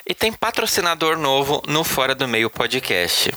[0.05, 3.31] E tem patrocinador novo no Fora do Meio Podcast.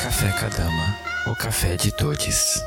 [0.00, 2.62] Café Cadama, o café de todos.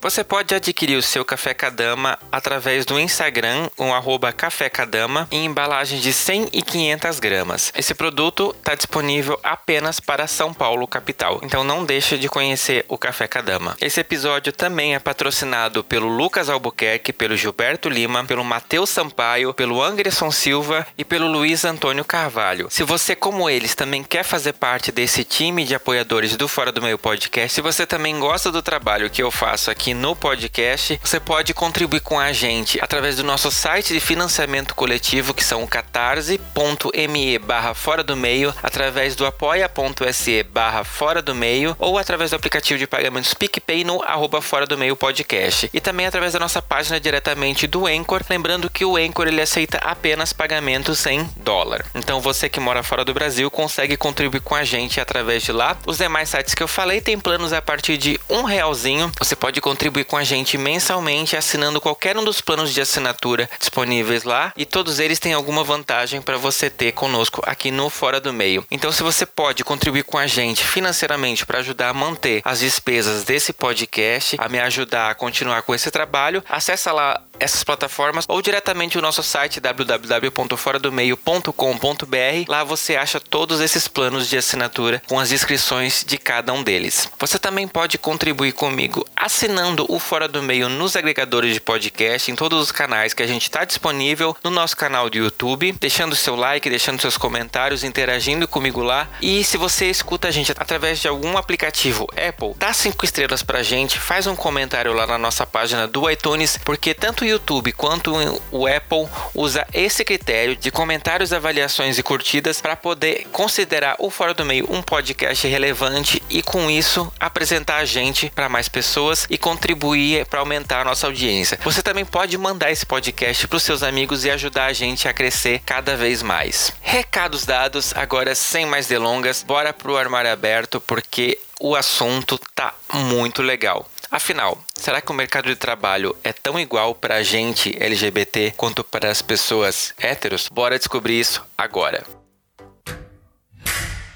[0.00, 5.44] Você pode adquirir o seu Café Cadama através do Instagram, um arroba Café Cadama, em
[5.44, 7.72] embalagens de 100 e 500 gramas.
[7.76, 11.40] Esse produto está disponível apenas para São Paulo, capital.
[11.42, 13.76] Então não deixe de conhecer o Café Cadama.
[13.80, 19.82] Esse episódio também é patrocinado pelo Lucas Albuquerque, pelo Gilberto Lima, pelo Matheus Sampaio, pelo
[19.82, 22.68] Anderson Silva e pelo Luiz Antônio Carvalho.
[22.70, 26.80] Se você, como eles, também quer fazer parte desse time de apoiadores do Fora do
[26.80, 31.00] Meio Podcast, se você também gosta do trabalho que eu faço aqui aqui no podcast,
[31.02, 35.66] você pode contribuir com a gente através do nosso site de financiamento coletivo, que são
[35.66, 42.36] catarse.me barra fora do meio, através do apoia.se barra fora do meio, ou através do
[42.36, 45.70] aplicativo de pagamentos PicPay no arroba fora do meio podcast.
[45.72, 49.78] E também através da nossa página diretamente do Anchor, lembrando que o Anchor ele aceita
[49.78, 51.86] apenas pagamentos em dólar.
[51.94, 55.78] Então você que mora fora do Brasil consegue contribuir com a gente através de lá.
[55.86, 59.10] Os demais sites que eu falei têm planos a partir de um realzinho.
[59.18, 63.48] Você pode contribuir contribuir com a gente mensalmente assinando qualquer um dos planos de assinatura
[63.60, 68.18] disponíveis lá e todos eles têm alguma vantagem para você ter conosco aqui no Fora
[68.18, 68.66] do Meio.
[68.72, 73.22] Então, se você pode contribuir com a gente financeiramente para ajudar a manter as despesas
[73.22, 78.42] desse podcast, a me ajudar a continuar com esse trabalho, acessa lá essas plataformas ou
[78.42, 82.48] diretamente o nosso site www.foradomeio.com.br.
[82.48, 87.10] Lá você acha todos esses planos de assinatura com as inscrições de cada um deles.
[87.18, 92.36] Você também pode contribuir comigo assinando o Fora do Meio nos agregadores de podcast, em
[92.36, 96.36] todos os canais que a gente está disponível, no nosso canal do YouTube, deixando seu
[96.36, 99.08] like, deixando seus comentários, interagindo comigo lá.
[99.20, 103.62] E se você escuta a gente através de algum aplicativo Apple, dá cinco estrelas pra
[103.62, 108.12] gente, faz um comentário lá na nossa página do iTunes, porque tanto YouTube quanto
[108.50, 114.34] o Apple usa esse critério de comentários, avaliações e curtidas para poder considerar o Fora
[114.34, 119.38] do Meio um podcast relevante e com isso apresentar a gente para mais pessoas e
[119.38, 121.58] contribuir para aumentar a nossa audiência.
[121.62, 125.12] Você também pode mandar esse podcast para os seus amigos e ajudar a gente a
[125.12, 126.72] crescer cada vez mais.
[126.80, 133.42] Recados dados, agora sem mais delongas, bora pro armário aberto porque o assunto tá muito
[133.42, 133.86] legal.
[134.10, 138.82] Afinal, será que o mercado de trabalho é tão igual para a gente LGBT quanto
[138.82, 140.48] para as pessoas héteros?
[140.48, 142.04] Bora descobrir isso agora.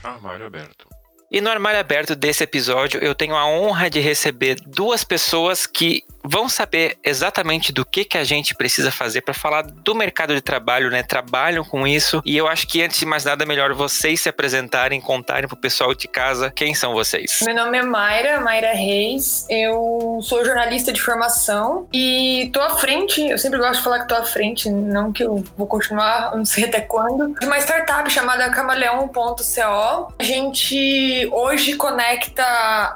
[0.03, 0.89] Armário aberto.
[1.31, 6.05] E no armário aberto desse episódio, eu tenho a honra de receber duas pessoas que
[6.25, 10.41] vão saber exatamente do que, que a gente precisa fazer para falar do mercado de
[10.41, 11.03] trabalho, né?
[11.03, 12.23] Trabalham com isso.
[12.25, 15.57] E eu acho que antes de mais nada, é melhor vocês se apresentarem, contarem pro
[15.57, 17.41] pessoal de casa quem são vocês.
[17.45, 19.47] Meu nome é Mayra, Mayra Reis.
[19.49, 23.21] Eu sou jornalista de formação e tô à frente.
[23.21, 26.45] Eu sempre gosto de falar que tô à frente, não que eu vou continuar, não
[26.45, 27.39] sei até quando.
[27.39, 30.13] De uma startup chamada Camaleão.co.
[30.19, 32.45] A gente hoje conecta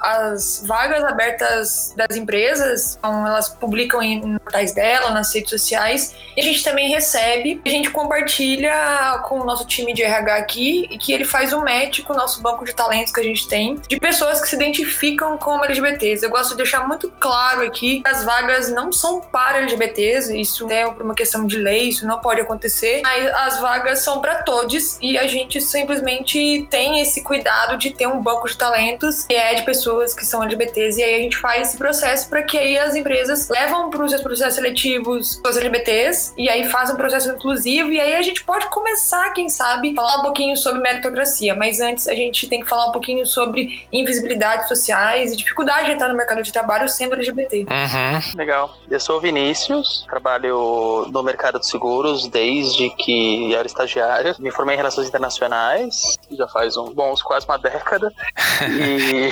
[0.03, 6.17] as vagas abertas das empresas elas publicam em portais dela, nas redes sociais.
[6.37, 10.89] E a gente também recebe, a gente compartilha com o nosso time de RH aqui,
[10.91, 13.47] e que ele faz um match com o nosso banco de talentos que a gente
[13.47, 16.25] tem, de pessoas que se identificam como LGBTs.
[16.25, 20.71] Eu gosto de deixar muito claro aqui que as vagas não são para LGBTs, isso
[20.71, 23.03] é uma questão de lei, isso não pode acontecer.
[23.35, 28.23] As vagas são para todos e a gente simplesmente tem esse cuidado de ter um
[28.23, 31.69] banco de talentos que é de pessoas que são LGBTs e aí a gente faz
[31.69, 36.49] esse processo para que aí as empresas levam para os processos seletivos os LGBTs e
[36.49, 40.23] aí fazem um processo inclusivo e aí a gente pode começar, quem sabe, falar um
[40.23, 45.33] pouquinho sobre meritocracia, mas antes a gente tem que falar um pouquinho sobre invisibilidades sociais
[45.33, 47.59] e dificuldade de entrar no mercado de trabalho sendo LGBT.
[47.59, 48.37] Uhum.
[48.37, 48.77] Legal.
[48.91, 54.35] Eu sou o Vinícius, trabalho no mercado de seguros desde que era estagiário.
[54.41, 58.13] Me formei em Relações Internacionais, já faz uns bons quase uma década.
[58.69, 59.31] e,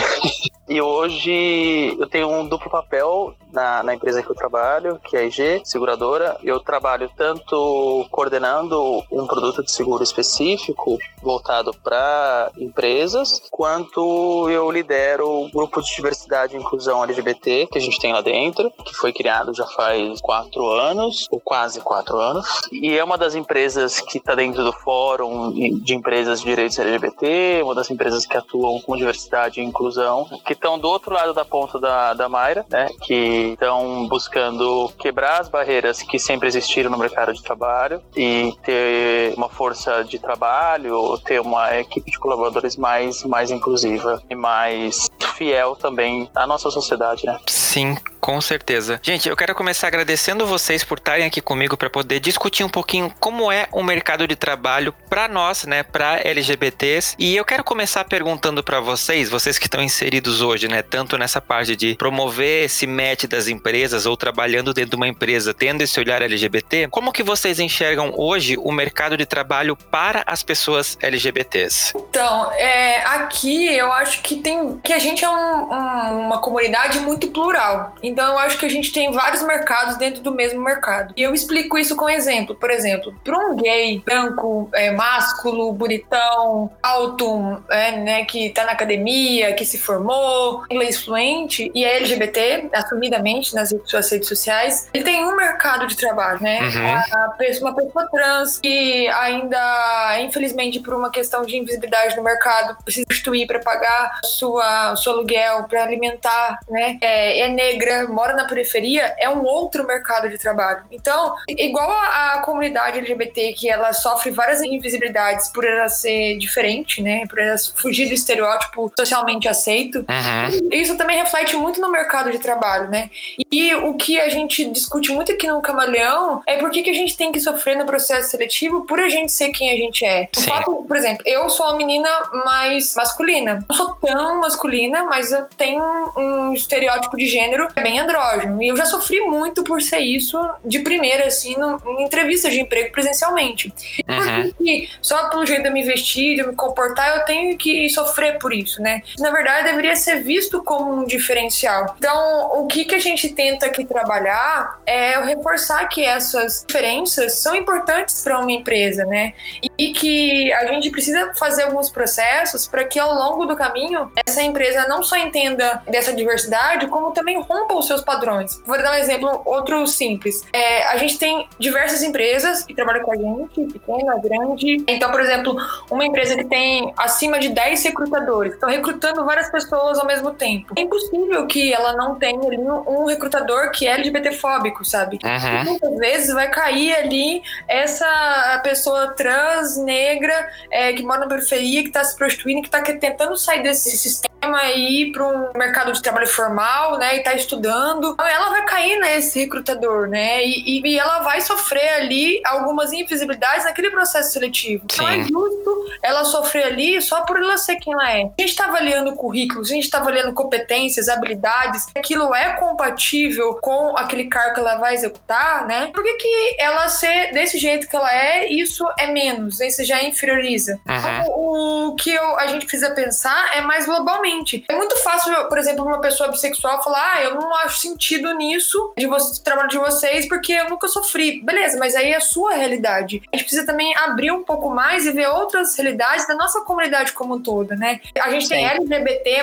[0.69, 5.21] e hoje eu tenho um duplo papel na, na, empresa que eu trabalho, que é
[5.21, 6.37] a IG, seguradora.
[6.43, 15.29] Eu trabalho tanto coordenando um produto de seguro específico voltado para empresas, quanto eu lidero
[15.29, 19.13] o grupo de diversidade e inclusão LGBT que a gente tem lá dentro, que foi
[19.13, 22.47] criado já faz quatro anos, ou quase quatro anos.
[22.73, 27.63] E é uma das empresas que está dentro do fórum de empresas de direitos LGBT,
[27.63, 31.45] uma das empresas que atuam com diversidade e inclusão, que estão do outro lado da
[31.45, 32.89] ponta da, da Mayra, né?
[33.03, 39.35] Que estão buscando quebrar as barreiras que sempre existiram no mercado de trabalho e ter
[39.37, 45.77] uma força de trabalho, ter uma equipe de colaboradores mais, mais inclusiva e mais fiel
[45.77, 47.39] também à nossa sociedade, né?
[47.47, 48.99] Sim, com certeza.
[49.03, 53.13] Gente, eu quero começar agradecendo vocês por estarem aqui comigo para poder discutir um pouquinho
[53.21, 57.17] como é o mercado de trabalho para nós, né, para LGBTs.
[57.19, 61.39] E eu quero começar perguntando para vocês, vocês que estão inseridos hoje, né, tanto nessa
[61.39, 66.01] parte de promover esse match das empresas ou trabalhando dentro de uma empresa, tendo esse
[66.01, 71.93] olhar LGBT, como que vocês enxergam hoje o mercado de trabalho para as pessoas LGBTs?
[71.95, 77.01] Então, é, aqui eu acho que tem que a gente é um, um, uma comunidade
[77.01, 77.95] muito plural.
[78.15, 81.13] Então eu acho que a gente tem vários mercados dentro do mesmo mercado.
[81.17, 82.55] E eu explico isso com exemplo.
[82.55, 88.73] Por exemplo, para um gay branco, é, másculo, bonitão, alto, é, né, que tá na
[88.73, 95.03] academia, que se formou, inglês fluente e é LGBT, assumidamente nas suas redes sociais, ele
[95.03, 96.61] tem um mercado de trabalho, né?
[96.61, 96.87] Uhum.
[96.87, 102.23] A, a pessoa, uma pessoa trans que ainda, infelizmente, por uma questão de invisibilidade no
[102.23, 106.97] mercado, precisa substituir para pagar sua, seu aluguel, para alimentar, né?
[107.01, 110.85] É, é negra, mora na periferia, é um outro mercado de trabalho.
[110.91, 117.03] Então, igual a, a, comunidade LGBT, que ela sofre várias invisibilidades por ela ser diferente,
[117.03, 117.27] né?
[117.29, 120.69] Por ela fugir do estereótipo socialmente aceito, uhum.
[120.73, 123.11] isso também reflete muito no mercado de trabalho, né?
[123.51, 126.95] E o que a gente discute muito aqui no Camaleão é por que, que a
[126.95, 130.29] gente tem que sofrer no processo seletivo por a gente ser quem a gente é.
[130.37, 132.09] O fato, por exemplo, eu sou uma menina
[132.45, 133.65] mais masculina.
[133.69, 135.83] Não sou tão masculina, mas eu tenho
[136.17, 138.63] um estereótipo de gênero bem bem andrógeno.
[138.63, 142.61] E eu já sofri muito por ser isso de primeira, assim, no, em entrevista de
[142.61, 143.73] emprego presencialmente.
[144.09, 144.51] Uhum.
[144.51, 148.53] Porque só pelo jeito de me vestir, de me comportar, eu tenho que sofrer por
[148.53, 149.03] isso, né?
[149.19, 151.95] Na verdade, deveria ser visto como um diferencial.
[151.99, 157.55] Então, o que, que a gente tenta aqui trabalhar é reforçar que essas diferenças são
[157.55, 159.35] importantes para uma empresa, né?
[159.63, 164.43] E que a gente precisa fazer alguns processos para que ao longo do caminho essa
[164.43, 168.61] empresa não só entenda dessa diversidade, como também rompa os seus padrões.
[168.67, 170.43] Vou dar um exemplo, outro simples.
[170.53, 174.85] É, a gente tem diversas empresas que trabalham com a gente, pequena, grande.
[174.87, 175.57] Então, por exemplo,
[175.91, 180.75] uma empresa que tem acima de 10 recrutadores, estão recrutando várias pessoas ao mesmo tempo.
[180.77, 185.19] É impossível que ela não tenha ali um recrutador que é LGBTfóbico, sabe?
[185.25, 185.65] Uhum.
[185.65, 191.89] Muitas vezes vai cair ali essa pessoa trans, negra, é, que mora na periferia, que
[191.89, 196.27] está se prostituindo, que está tentando sair desse sistema aí para um mercado de trabalho
[196.27, 200.45] formal, né, e está estudando então, ela vai cair nesse recrutador, né?
[200.45, 204.85] E, e, ela vai sofrer ali algumas invisibilidades naquele processo seletivo.
[204.91, 205.03] Sim.
[205.03, 208.23] Não é justo ela sofrer ali só por ela ser quem ela é.
[208.23, 213.55] A gente está avaliando o currículo, a gente está avaliando competências, habilidades, aquilo é compatível
[213.61, 215.91] com aquele cargo que ela vai executar, né?
[215.93, 220.03] Por que, que ela ser desse jeito que ela é, isso é menos, isso já
[220.03, 220.79] inferioriza?
[220.89, 220.97] Uhum.
[220.97, 224.65] Então, o que eu, a gente precisa pensar é mais globalmente realmente.
[224.69, 228.93] É muito fácil, por exemplo, uma pessoa bissexual falar: ah, eu não acho sentido nisso,
[228.97, 231.41] de você, trabalho de vocês, porque eu nunca sofri.
[231.43, 233.23] Beleza, mas aí é a sua realidade.
[233.33, 237.13] A gente precisa também abrir um pouco mais e ver outras realidades da nossa comunidade
[237.13, 238.01] como um todo, né?
[238.21, 238.55] A gente Sim.
[238.55, 239.43] tem LGBT,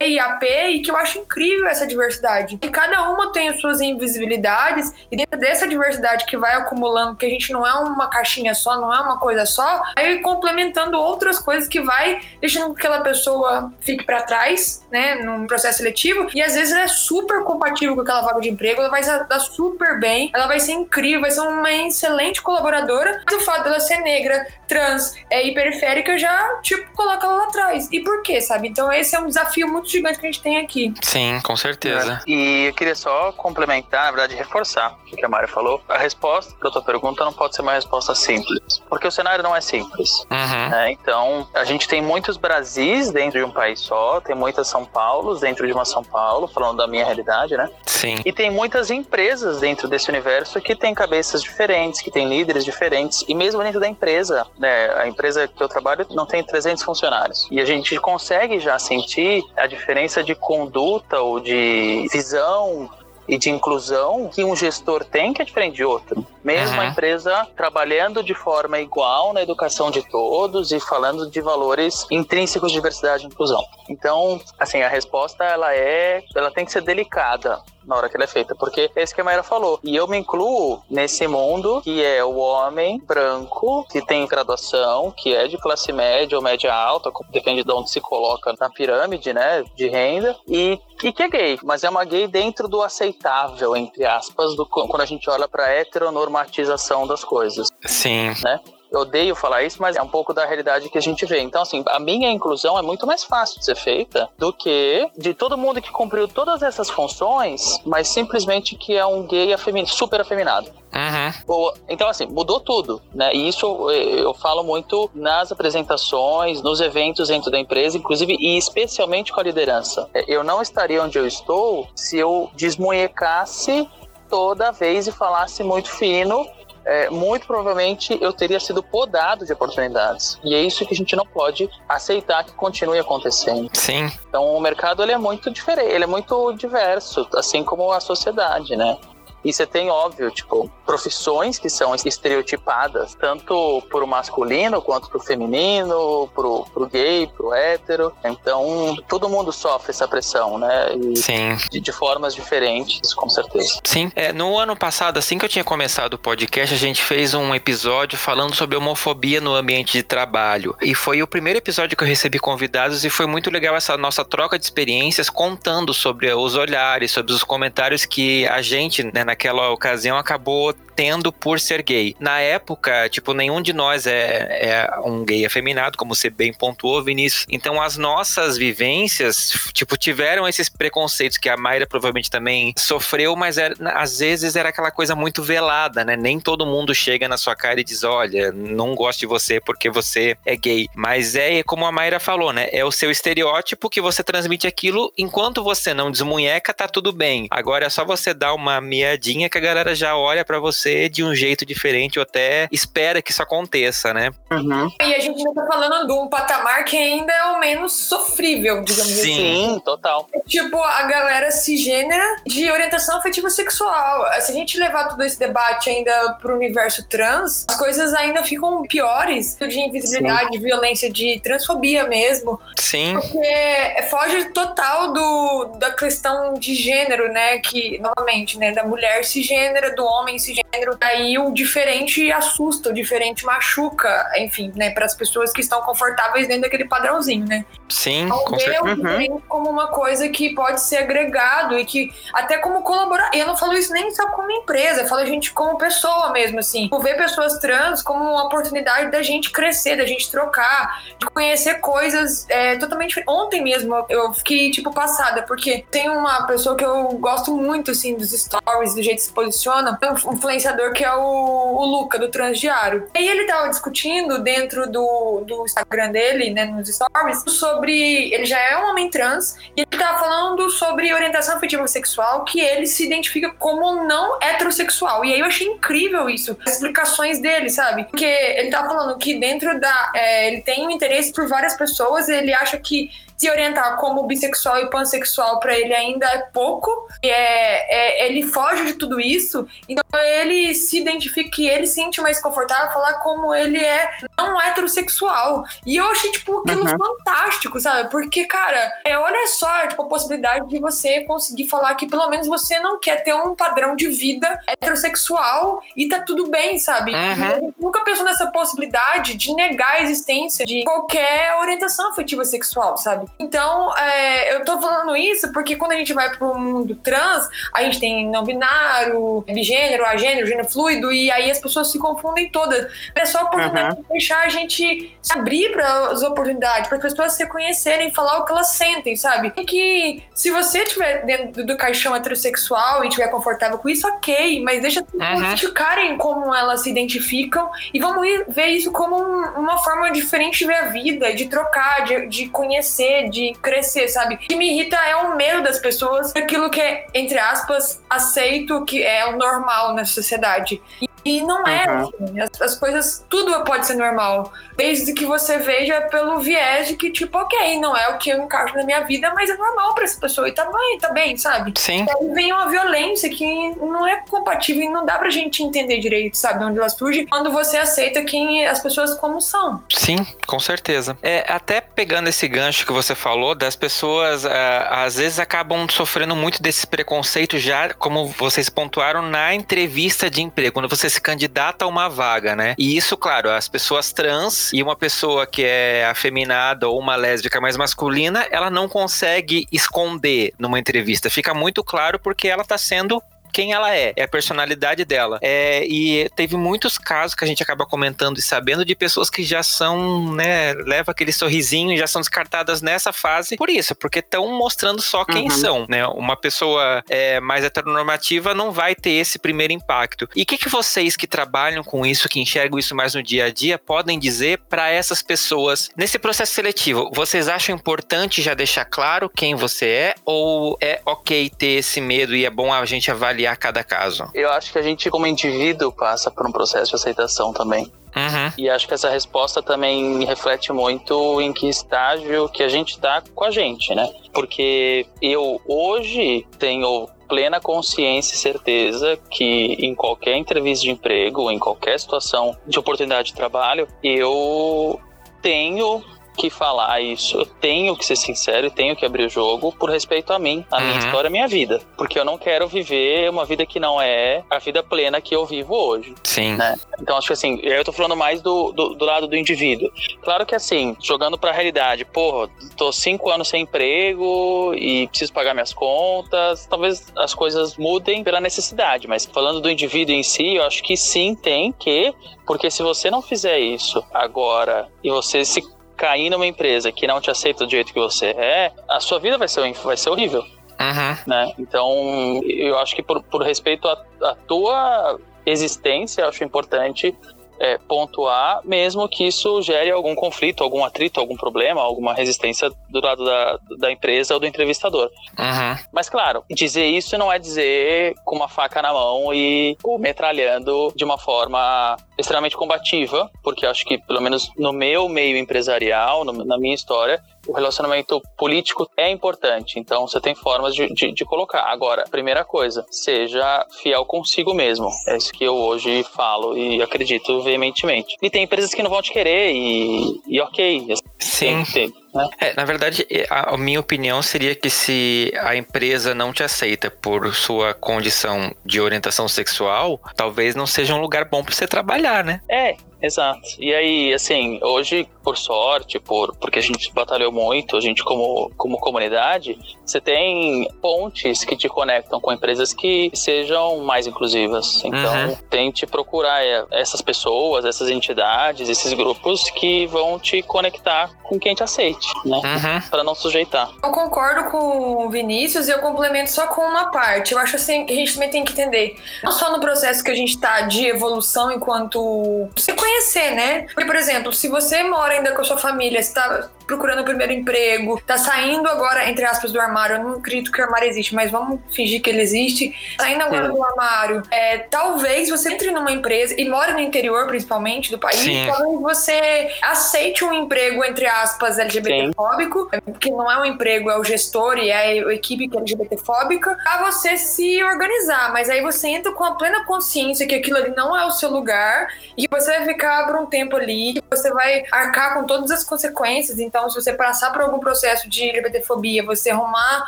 [0.00, 2.58] IAP, e que eu acho incrível essa diversidade.
[2.62, 7.26] E cada uma tem as suas invisibilidades, e dentro dessa diversidade que vai acumulando, que
[7.26, 11.38] a gente não é uma caixinha só, não é uma coisa só, aí complementando outras
[11.38, 16.42] coisas que vai deixando que aquela pessoa fique para trás, né, num processo seletivo, e
[16.42, 19.98] às vezes ela é super compatível com aquela vaga de emprego, ela vai dar super
[19.98, 23.98] bem, ela vai ser incrível, vai ser uma excelente colaboradora, mas o fato dela ser
[23.98, 27.88] negra, trans é, e periférica já, tipo, coloca ela lá atrás.
[27.90, 28.68] E por quê, sabe?
[28.68, 30.92] Então esse é um desafio muito gigante que a gente tem aqui.
[31.02, 32.22] Sim, com certeza.
[32.26, 32.30] É.
[32.30, 35.82] E eu queria só complementar, na verdade, reforçar o que a Mari falou.
[35.88, 39.54] A resposta da tua pergunta não pode ser uma resposta simples, porque o cenário não
[39.54, 40.24] é simples.
[40.30, 40.68] Uhum.
[40.70, 40.92] Né?
[40.92, 45.40] Então, a gente tem muitos Brasis dentro de um país só, tem muitas São Paulos
[45.40, 47.70] dentro de uma São Paulo, falando da minha realidade, né?
[47.86, 48.16] Sim.
[48.24, 53.24] E tem muitas empresas dentro desse universo que têm cabeças diferentes, que têm líderes diferentes,
[53.28, 54.90] e mesmo dentro da empresa, né?
[54.96, 57.48] A empresa que eu trabalho não tem 300 funcionários.
[57.50, 62.90] E a gente consegue já sentir a diferença de conduta ou de visão
[63.28, 66.26] e de inclusão que um gestor tem que é diferente de outro.
[66.44, 66.82] Mesmo uhum.
[66.82, 72.70] a empresa trabalhando de forma igual na educação de todos e falando de valores intrínsecos
[72.70, 73.64] de diversidade e inclusão.
[73.88, 78.24] Então, assim, a resposta ela é, ela tem que ser delicada na hora que ela
[78.24, 79.78] é feita, porque é isso que a Mayra falou.
[79.82, 85.34] E eu me incluo nesse mundo que é o homem branco, que tem graduação, que
[85.34, 89.64] é de classe média ou média alta, depende de onde se coloca na pirâmide, né,
[89.74, 94.04] de renda, e, e que é gay, mas é uma gay dentro do aceitável, entre
[94.04, 97.68] aspas, do, quando a gente olha para heteronormatização das coisas.
[97.84, 98.32] Sim.
[98.42, 98.60] Né?
[98.96, 101.40] Eu odeio falar isso, mas é um pouco da realidade que a gente vê.
[101.40, 105.34] Então, assim, a minha inclusão é muito mais fácil de ser feita do que de
[105.34, 110.22] todo mundo que cumpriu todas essas funções, mas simplesmente que é um gay afemin super
[110.22, 110.70] afeminado.
[110.94, 111.72] Uhum.
[111.90, 113.34] Então, assim, mudou tudo, né?
[113.34, 119.30] E isso eu falo muito nas apresentações, nos eventos dentro da empresa, inclusive e especialmente
[119.30, 120.08] com a liderança.
[120.26, 123.86] Eu não estaria onde eu estou se eu desmunhecasse
[124.30, 126.46] toda vez e falasse muito fino
[126.86, 130.38] é, muito provavelmente eu teria sido podado de oportunidades.
[130.44, 133.68] E é isso que a gente não pode aceitar que continue acontecendo.
[133.74, 134.10] Sim.
[134.28, 138.76] Então o mercado ele é muito diferente, ele é muito diverso, assim como a sociedade,
[138.76, 138.96] né?
[139.46, 146.28] E você tem, óbvio, tipo, profissões que são estereotipadas, tanto pro masculino quanto pro feminino,
[146.34, 148.12] pro, pro gay, pro hétero.
[148.24, 150.96] Então, todo mundo sofre essa pressão, né?
[150.96, 151.56] E Sim.
[151.70, 153.78] De, de, formas diferentes, com certeza.
[153.84, 154.10] Sim.
[154.16, 157.54] É, no ano passado, assim que eu tinha começado o podcast, a gente fez um
[157.54, 160.74] episódio falando sobre homofobia no ambiente de trabalho.
[160.82, 164.24] E foi o primeiro episódio que eu recebi convidados e foi muito legal essa nossa
[164.24, 169.35] troca de experiências contando sobre os olhares, sobre os comentários que a gente, né, na
[169.36, 172.16] naquela ocasião acabou tendo por ser gay.
[172.18, 177.04] Na época, tipo, nenhum de nós é, é um gay afeminado, como você bem pontuou,
[177.04, 177.44] Vinícius.
[177.50, 183.58] Então, as nossas vivências, tipo, tiveram esses preconceitos que a Mayra provavelmente também sofreu, mas
[183.58, 186.16] era, às vezes era aquela coisa muito velada, né?
[186.16, 189.90] Nem todo mundo chega na sua cara e diz: olha, não gosto de você porque
[189.90, 190.88] você é gay.
[190.94, 192.70] Mas é como a Mayra falou, né?
[192.72, 197.48] É o seu estereótipo que você transmite aquilo, enquanto você não desmunheca, tá tudo bem.
[197.50, 201.24] Agora é só você dar uma miadinha que a galera já olha para você de
[201.24, 204.30] um jeito diferente ou até espera que isso aconteça, né?
[204.50, 204.90] Uhum.
[205.02, 209.12] E a gente tá falando de um patamar que ainda é o menos sofrível, digamos
[209.12, 209.74] Sim, assim.
[209.74, 210.28] Sim, total.
[210.32, 214.26] É tipo, a galera cisgênera de orientação afetiva sexual.
[214.40, 218.82] Se a gente levar todo esse debate ainda pro universo trans, as coisas ainda ficam
[218.82, 219.56] piores.
[219.56, 222.60] De invisibilidade, de violência, de transfobia mesmo.
[222.76, 223.14] Sim.
[223.14, 227.58] Porque foge total do, da questão de gênero, né?
[227.58, 228.72] Que, novamente, né?
[228.72, 234.72] Da mulher cisgênera, do homem cisgênero gênero, aí o diferente assusta, o diferente machuca, enfim,
[234.76, 237.64] né, para as pessoas que estão confortáveis dentro daquele padrãozinho, né?
[237.88, 238.76] Sim, então, com certeza.
[238.82, 239.40] Uhum.
[239.48, 243.30] como uma coisa que pode ser agregado e que até como colaborar.
[243.32, 246.58] Eu não falo isso nem só como empresa, eu falo a gente como pessoa mesmo,
[246.58, 246.88] assim.
[247.02, 252.46] Ver pessoas trans como uma oportunidade da gente crescer, da gente trocar, de conhecer coisas
[252.48, 253.32] é, totalmente diferentes.
[253.32, 258.16] Ontem mesmo eu fiquei, tipo, passada, porque tem uma pessoa que eu gosto muito, assim,
[258.16, 262.28] dos stories, do jeito que se posiciona, um influenciador que é o, o Luca, do
[262.28, 263.06] Transdiário.
[263.14, 268.32] E ele tava discutindo dentro do, do Instagram dele, né, nos stories, sobre.
[268.32, 272.60] Ele já é um homem trans e ele tava falando sobre orientação afetiva sexual, que
[272.60, 275.24] ele se identifica como não heterossexual.
[275.24, 278.04] E aí eu achei incrível isso, as explicações dele, sabe?
[278.04, 280.12] Porque ele tava falando que dentro da.
[280.14, 284.78] É, ele tem um interesse por várias pessoas, ele acha que se orientar como bissexual
[284.78, 287.08] e pansexual para ele ainda é pouco.
[287.22, 292.20] É, é, ele foge de tudo isso, então ele se identifica que ele se sente
[292.20, 295.64] mais confortável falar como ele é não heterossexual.
[295.84, 296.98] E eu achei, tipo, aquilo uhum.
[296.98, 298.10] fantástico, sabe?
[298.10, 302.46] Porque, cara, é, olha só, tipo, a possibilidade de você conseguir falar que pelo menos
[302.46, 307.12] você não quer ter um padrão de vida heterossexual e tá tudo bem, sabe?
[307.12, 307.72] Uhum.
[307.80, 313.25] nunca pensou nessa possibilidade de negar a existência de qualquer orientação afetiva sexual, sabe?
[313.38, 317.82] Então, é, eu tô falando isso porque quando a gente vai pro mundo trans, a
[317.82, 322.92] gente tem não binário, bigênero, agênero, gênero fluido, e aí as pessoas se confundem todas.
[323.14, 324.02] É só a oportunidade uhum.
[324.02, 328.38] de deixar a gente se abrir para as oportunidades, para as pessoas se conhecerem, falar
[328.38, 329.52] o que elas sentem, sabe?
[329.56, 334.62] E que se você estiver dentro do caixão heterossexual e estiver confortável com isso, ok,
[334.62, 335.44] mas deixa as pessoas uhum.
[335.44, 340.66] identificarem como elas se identificam e vamos ver isso como um, uma forma diferente de
[340.66, 344.34] ver a vida, de trocar, de, de conhecer de crescer, sabe?
[344.34, 348.84] O que me irrita é o medo das pessoas, aquilo que é, entre aspas, aceito,
[348.84, 350.80] que é o normal na sociedade.
[351.00, 351.08] E
[351.42, 352.00] não é uhum.
[352.00, 352.40] assim.
[352.40, 354.52] As, as, coisas, tudo pode ser normal.
[354.76, 358.42] Desde que você veja pelo viés de que, tipo, ok, não é o que eu
[358.42, 360.48] encaixo na minha vida, mas é normal pra essa pessoa.
[360.48, 361.72] E tá bem, tá bem, sabe?
[361.76, 362.06] Sim.
[362.08, 366.36] Aí vem uma violência que não é compatível e não dá pra gente entender direito,
[366.36, 366.64] sabe?
[366.64, 369.82] Onde ela surge, quando você aceita quem as pessoas como são.
[369.90, 371.16] Sim, com certeza.
[371.22, 374.48] É, até pegando esse gancho que você falou, das pessoas uh,
[374.90, 380.74] às vezes acabam sofrendo muito desse preconceito já, como vocês pontuaram, na entrevista de emprego.
[380.74, 382.74] Quando você se candidata a uma vaga, né?
[382.78, 387.60] E isso, claro, as pessoas trans e uma pessoa que é afeminada ou uma lésbica
[387.60, 391.30] mais masculina, ela não consegue esconder numa entrevista.
[391.30, 393.22] Fica muito claro porque ela está sendo
[393.56, 395.38] quem ela é, é a personalidade dela.
[395.40, 399.42] É, e teve muitos casos que a gente acaba comentando e sabendo de pessoas que
[399.42, 404.18] já são, né, leva aquele sorrisinho e já são descartadas nessa fase por isso, porque
[404.18, 405.50] estão mostrando só quem uhum.
[405.50, 406.06] são, né?
[406.06, 410.28] Uma pessoa é, mais heteronormativa não vai ter esse primeiro impacto.
[410.36, 413.46] E o que, que vocês que trabalham com isso, que enxergam isso mais no dia
[413.46, 417.10] a dia, podem dizer para essas pessoas nesse processo seletivo?
[417.14, 422.36] Vocês acham importante já deixar claro quem você é ou é ok ter esse medo
[422.36, 424.28] e é bom a gente avaliar avaliar cada caso?
[424.34, 427.84] Eu acho que a gente, como indivíduo, passa por um processo de aceitação também.
[428.16, 428.52] Uhum.
[428.58, 433.22] E acho que essa resposta também reflete muito em que estágio que a gente está
[433.34, 434.10] com a gente, né?
[434.32, 441.58] Porque eu hoje tenho plena consciência e certeza que em qualquer entrevista de emprego, em
[441.58, 444.98] qualquer situação de oportunidade de trabalho, eu
[445.42, 446.02] tenho
[446.36, 447.38] que falar isso.
[447.38, 450.64] Eu tenho que ser sincero e tenho que abrir o jogo por respeito a mim,
[450.70, 450.84] a uhum.
[450.84, 451.80] minha história, a minha vida.
[451.96, 455.44] Porque eu não quero viver uma vida que não é a vida plena que eu
[455.46, 456.14] vivo hoje.
[456.22, 456.56] Sim.
[456.56, 456.78] Né?
[457.00, 459.90] Então, acho que assim, eu tô falando mais do, do, do lado do indivíduo.
[460.22, 465.54] Claro que assim, jogando pra realidade, porra, tô cinco anos sem emprego e preciso pagar
[465.54, 470.64] minhas contas, talvez as coisas mudem pela necessidade, mas falando do indivíduo em si, eu
[470.64, 472.14] acho que sim, tem que,
[472.46, 475.62] porque se você não fizer isso agora e você se
[475.96, 479.38] cair numa empresa que não te aceita do jeito que você é, a sua vida
[479.38, 480.42] vai ser, vai ser horrível.
[480.78, 481.16] Uhum.
[481.26, 481.54] Né?
[481.58, 487.14] Então, eu acho que por, por respeito à tua existência, eu acho importante
[487.58, 493.00] é, pontuar, mesmo que isso gere algum conflito, algum atrito, algum problema, alguma resistência do
[493.00, 495.10] lado da, da empresa ou do entrevistador.
[495.38, 495.84] Uhum.
[495.92, 501.04] Mas, claro, dizer isso não é dizer com uma faca na mão e metralhando de
[501.04, 506.58] uma forma extremamente combativa, porque acho que, pelo menos no meu meio empresarial, no, na
[506.58, 511.62] minha história, o relacionamento político é importante, então você tem formas de, de, de, colocar.
[511.62, 514.90] Agora, primeira coisa, seja fiel consigo mesmo.
[515.06, 518.16] É isso que eu hoje falo e acredito veementemente.
[518.20, 520.86] E tem empresas que não vão te querer e, e ok.
[521.18, 521.64] Sim.
[521.72, 521.92] Tem.
[522.14, 522.28] Né?
[522.40, 527.34] É, na verdade, a, minha opinião seria que se a empresa não te aceita por
[527.34, 532.40] sua condição de orientação sexual, talvez não seja um lugar bom para você trabalhar, né?
[532.48, 533.40] É, Exato.
[533.58, 538.50] E aí, assim, hoje, por sorte, por porque a gente batalhou muito, a gente como,
[538.56, 544.82] como comunidade, você tem pontes que te conectam com empresas que sejam mais inclusivas.
[544.84, 545.36] Então, uhum.
[545.50, 551.54] tente procurar é, essas pessoas, essas entidades, esses grupos que vão te conectar com quem
[551.54, 552.36] te aceite, né?
[552.36, 552.80] Uhum.
[552.90, 553.70] Para não sujeitar.
[553.82, 557.32] Eu concordo com o Vinícius e eu complemento só com uma parte.
[557.32, 560.10] Eu acho assim que a gente também tem que entender, não só no processo que
[560.10, 563.62] a gente está de evolução enquanto se conhecer, né?
[563.62, 567.32] Porque, por exemplo, se você mora ainda com a sua família, está procurando o primeiro
[567.32, 569.96] emprego, tá saindo agora, entre aspas, do armário.
[569.96, 572.74] Eu não acredito que o armário existe, mas vamos fingir que ele existe.
[572.98, 574.22] Saindo agora do armário.
[574.30, 578.46] É, talvez você entre numa empresa e mora no interior, principalmente, do país, Sim.
[578.46, 584.04] talvez você aceite um emprego, entre aspas, LGBTfóbico, que não é um emprego, é o
[584.04, 588.32] gestor e é a equipe que é LGBTfóbica, pra você se organizar.
[588.32, 591.30] Mas aí você entra com a plena consciência que aquilo ali não é o seu
[591.30, 595.24] lugar e que você vai ficar por um tempo ali, que você vai arcar com
[595.24, 596.38] todas as consequências.
[596.38, 599.84] Então, se você passar por algum processo de LGBTfobia, você arrumar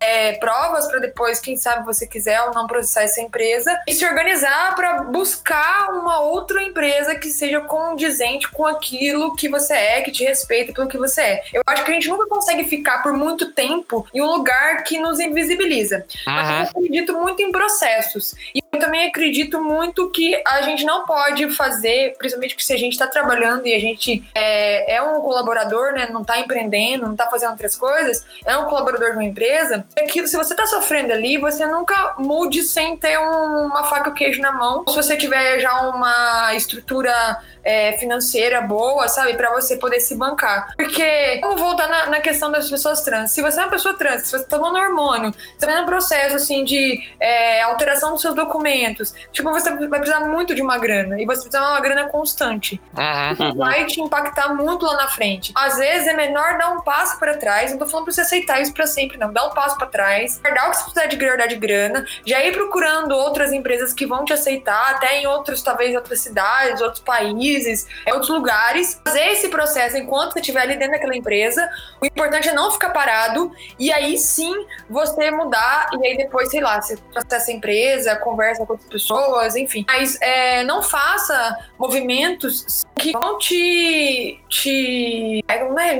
[0.00, 4.04] é, provas para depois, quem sabe você quiser ou não processar essa empresa e se
[4.04, 10.10] organizar para buscar uma outra empresa que seja condizente com aquilo que você é, que
[10.10, 11.44] te respeita pelo que você é.
[11.52, 14.98] Eu acho que a gente nunca consegue ficar por muito tempo em um lugar que
[14.98, 16.04] nos invisibiliza.
[16.26, 16.62] Mas eu Uhum.
[16.62, 18.34] acredito muito em processos.
[18.54, 22.76] E eu também acredito muito que a gente não pode fazer, principalmente que se a
[22.76, 27.12] gente está trabalhando e a gente é, é um colaborador, né, não está empreendendo, não
[27.12, 30.66] está fazendo outras coisas, é um colaborador de uma empresa, é que se você está
[30.66, 34.84] sofrendo ali, você nunca mude sem ter um- uma faca e o queijo na mão.
[34.88, 39.34] Se você tiver já uma estrutura é, financeira boa, sabe?
[39.34, 40.72] Pra você poder se bancar.
[40.74, 43.30] Porque, vamos voltar na, na questão das pessoas trans.
[43.32, 46.36] Se você é uma pessoa trans, se você tá tomando hormônio, você tá num processo,
[46.36, 51.20] assim, de é, alteração dos seus documentos, tipo, você vai precisar muito de uma grana.
[51.20, 52.80] E você precisa de uma grana constante.
[52.96, 53.54] Uhum.
[53.56, 55.52] Vai te impactar muito lá na frente.
[55.54, 57.70] Às vezes é melhor dar um passo pra trás.
[57.70, 59.32] Não tô falando pra você aceitar isso pra sempre, não.
[59.32, 60.38] Dá um passo pra trás.
[60.38, 62.06] Guardar o que você precisar de guardar de grana.
[62.24, 66.80] Já ir procurando outras empresas que vão te aceitar, até em outros, talvez, outras cidades,
[66.80, 69.00] outros países, outros lugares.
[69.04, 71.68] Fazer esse processo enquanto você estiver ali dentro daquela empresa.
[72.00, 73.52] O importante é não ficar parado.
[73.78, 75.90] E aí sim você mudar.
[76.00, 79.84] E aí depois, sei lá, você processa a empresa, conversa com outras pessoas, enfim.
[79.86, 84.40] Mas é, não faça movimentos que vão te.
[84.48, 85.44] te.
[85.48, 85.94] é, Não é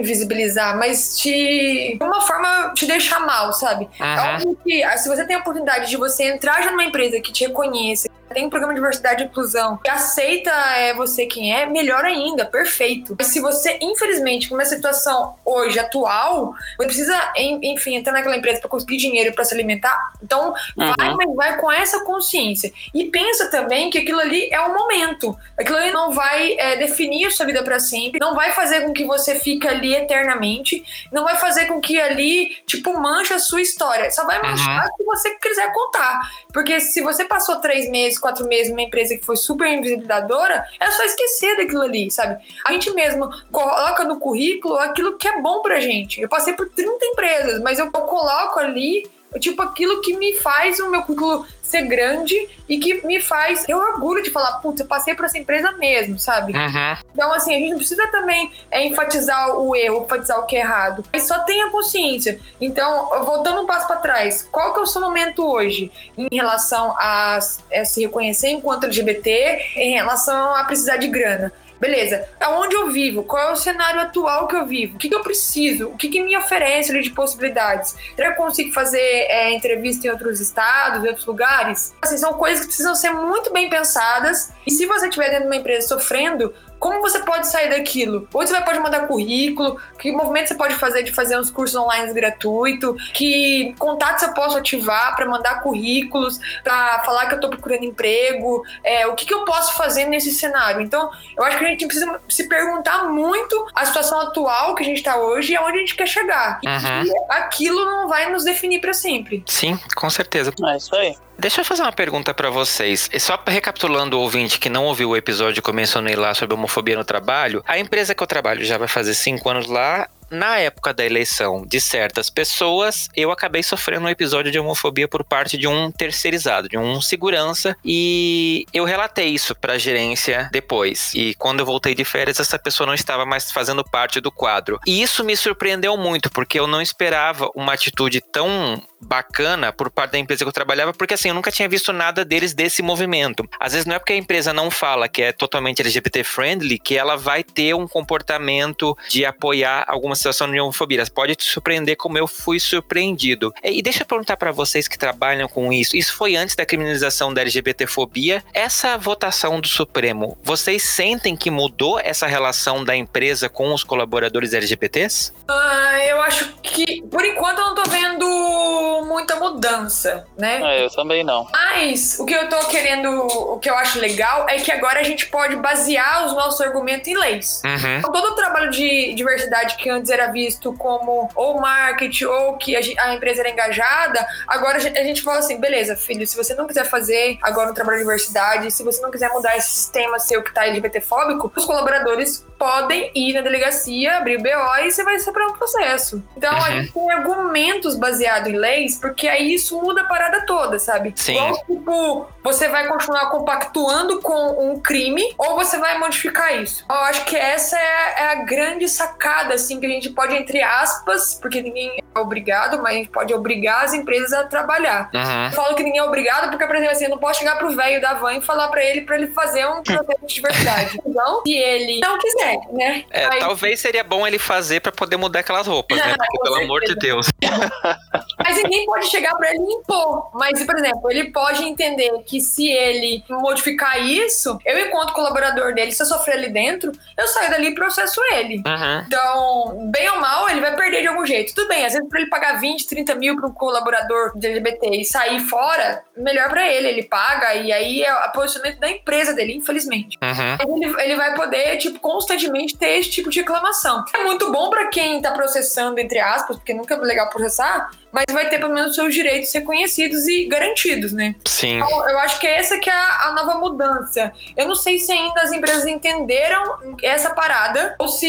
[0.77, 1.97] mas te.
[1.99, 3.89] de uma forma te deixar mal, sabe?
[3.99, 4.35] É Uhum.
[4.35, 7.33] óbvio que ah, se você tem a oportunidade de você entrar já numa empresa que
[7.33, 11.67] te reconheça, tem um programa de diversidade e inclusão, que aceita é, você quem é,
[11.67, 13.15] melhor ainda, perfeito.
[13.19, 18.61] Mas se você, infelizmente, numa situação hoje, atual, você precisa, en- enfim, entrar naquela empresa
[18.61, 22.73] para conseguir dinheiro para se alimentar, então vai, mas vai com essa consciência.
[22.95, 25.37] E pensa também que aquilo ali é um momento.
[25.59, 28.93] Aquilo ali não vai é, definir a sua vida para sempre, não vai fazer com
[28.93, 33.61] que você fique ali eternamente, não vai fazer com que ali, tipo, manche a sua
[33.63, 34.11] história.
[34.11, 36.21] Só vai manchar se você quiser contar.
[36.53, 40.91] Porque se você passou três meses, quatro meses numa empresa que foi super invisibilizadora, é
[40.91, 42.43] só esquecer daquilo ali, sabe?
[42.65, 46.21] A gente mesmo coloca no currículo aquilo que é bom pra gente.
[46.21, 50.91] Eu passei por 30 empresas, mas eu coloco ali tipo aquilo que me faz o
[50.91, 55.15] meu currículo ser grande e que me faz ter orgulho de falar, putz, eu passei
[55.15, 56.55] por essa empresa mesmo, sabe?
[56.55, 56.97] Uhum.
[57.13, 60.61] Então, assim, a gente não precisa também é, enfatizar o erro, enfatizar o que é
[60.61, 61.05] errado.
[61.13, 62.41] Mas só tenha consciência.
[62.61, 66.95] Então, voltando um passo para trás, qual que é o seu momento hoje em relação
[66.99, 71.53] a, a se reconhecer enquanto LGBT, em relação a precisar de grana?
[71.81, 73.23] Beleza, aonde eu vivo?
[73.23, 74.97] Qual é o cenário atual que eu vivo?
[74.97, 75.89] O que, que eu preciso?
[75.89, 77.95] O que, que me oferece ali de possibilidades?
[78.17, 81.95] Será que eu consigo fazer é, entrevista em outros estados, em outros lugares?
[82.03, 84.53] Assim, são coisas que precisam ser muito bem pensadas.
[84.67, 88.29] E se você estiver dentro de uma empresa sofrendo, como você pode sair daquilo?
[88.33, 92.13] Ou você pode mandar currículo, que movimento você pode fazer de fazer uns cursos online
[92.13, 97.85] gratuitos, que contatos eu posso ativar para mandar currículos, para falar que eu estou procurando
[97.85, 100.81] emprego, é, o que, que eu posso fazer nesse cenário.
[100.81, 104.87] Então, eu acho que a gente precisa se perguntar muito a situação atual que a
[104.87, 106.61] gente está hoje e aonde a gente quer chegar.
[106.63, 107.05] E Uhum.
[107.05, 109.43] que aquilo não vai nos definir para sempre.
[109.47, 110.53] Sim, com certeza.
[110.67, 111.17] É isso aí.
[111.39, 113.09] Deixa eu fazer uma pergunta pra vocês.
[113.21, 116.97] Só recapitulando o ouvinte que não ouviu o episódio que eu mencionei lá sobre homofobia
[116.97, 120.09] no trabalho, a empresa que eu trabalho já vai fazer cinco anos lá.
[120.31, 125.25] Na época da eleição de certas pessoas, eu acabei sofrendo um episódio de homofobia por
[125.25, 131.15] parte de um terceirizado, de um segurança, e eu relatei isso pra gerência depois.
[131.15, 134.79] E quando eu voltei de férias, essa pessoa não estava mais fazendo parte do quadro.
[134.87, 140.13] E isso me surpreendeu muito, porque eu não esperava uma atitude tão bacana por parte
[140.13, 143.49] da empresa que eu trabalhava, porque assim, eu nunca tinha visto nada deles desse movimento.
[143.59, 146.97] Às vezes não é porque a empresa não fala que é totalmente LGBT friendly que
[146.97, 151.05] ela vai ter um comportamento de apoiar alguma situação de homofobia.
[151.15, 153.53] Pode te surpreender como eu fui surpreendido.
[153.63, 155.97] E deixa eu perguntar pra vocês que trabalham com isso.
[155.97, 158.43] Isso foi antes da criminalização da LGBTfobia.
[158.53, 164.53] Essa votação do Supremo, vocês sentem que mudou essa relação da empresa com os colaboradores
[164.53, 165.33] LGBTs?
[165.47, 170.27] Ah, eu acho que, por enquanto, eu não tô vendo muita mudança.
[170.37, 170.61] né?
[170.63, 171.47] É, eu também não.
[171.51, 175.03] Mas o que eu tô querendo, o que eu acho legal é que agora a
[175.03, 177.63] gente pode basear os nossos argumentos em leis.
[177.65, 177.99] Uhum.
[177.99, 182.77] Então, todo o trabalho de diversidade que antes era visto como ou marketing ou que
[182.77, 186.37] a, a empresa era engajada, agora a gente, a gente fala assim, beleza, filho, se
[186.37, 189.71] você não quiser fazer agora um trabalho de diversidade, se você não quiser mudar esse
[189.71, 194.91] sistema seu que tá LGBTfóbico, os colaboradores podem ir na delegacia, abrir o BO e
[194.91, 196.23] você vai ser para um processo.
[196.37, 196.65] Então, a Uhum.
[196.83, 201.13] gente tem argumentos baseados em leis, porque aí isso muda a parada toda, sabe?
[201.17, 201.33] Sim.
[201.37, 206.85] Igual, tipo, você vai continuar compactuando com um crime ou você vai modificar isso.
[206.89, 210.35] Eu acho que essa é a, é a grande sacada, assim, que a gente pode,
[210.37, 215.11] entre aspas, porque ninguém é obrigado, mas a gente pode obrigar as empresas a trabalhar.
[215.15, 215.45] Uhum.
[215.47, 217.71] Eu falo que ninguém é obrigado, porque, por exemplo, assim, eu não posso chegar pro
[217.71, 221.01] velho da van e falar pra ele pra ele fazer um processo de diversidade.
[221.07, 223.05] Então, se ele não quiser, né?
[223.11, 226.15] É, Aí- talvez seria bom ele fazer pra poder mudar aquelas roupas, né?
[226.19, 227.27] Porque, pelo amor de Deus.
[228.39, 230.31] Mas ninguém pode chegar pra ele e impor.
[230.35, 235.93] Mas, por exemplo, ele pode entender que se ele modificar isso, eu, enquanto colaborador dele,
[235.93, 238.63] se eu sofrer ali dentro, eu saio dali e processo ele.
[238.67, 239.05] Uhum.
[239.07, 241.55] Então, bem ou mal, ele vai perder de algum jeito.
[241.55, 244.89] Tudo bem, às vezes pra ele pagar 20, 30 mil pra um colaborador de LGBT
[244.97, 246.89] e sair fora, melhor pra ele.
[246.89, 250.17] Ele paga e aí é o posicionamento da empresa dele, infelizmente.
[250.23, 250.77] Uhum.
[250.77, 252.38] Ele, ele vai poder, tipo, constantemente
[252.77, 254.05] ter esse tipo de reclamação.
[254.15, 258.25] É muito bom pra quem tá processando, entre aspas, porque nunca é legal processar, mas
[258.33, 261.35] vai ter pelo menos seus direitos reconhecidos e garantidos, né?
[261.45, 261.77] Sim.
[261.77, 264.33] Então, eu acho que essa que é a, a nova mudança.
[264.57, 268.29] Eu não sei se ainda as empresas entenderam essa parada ou se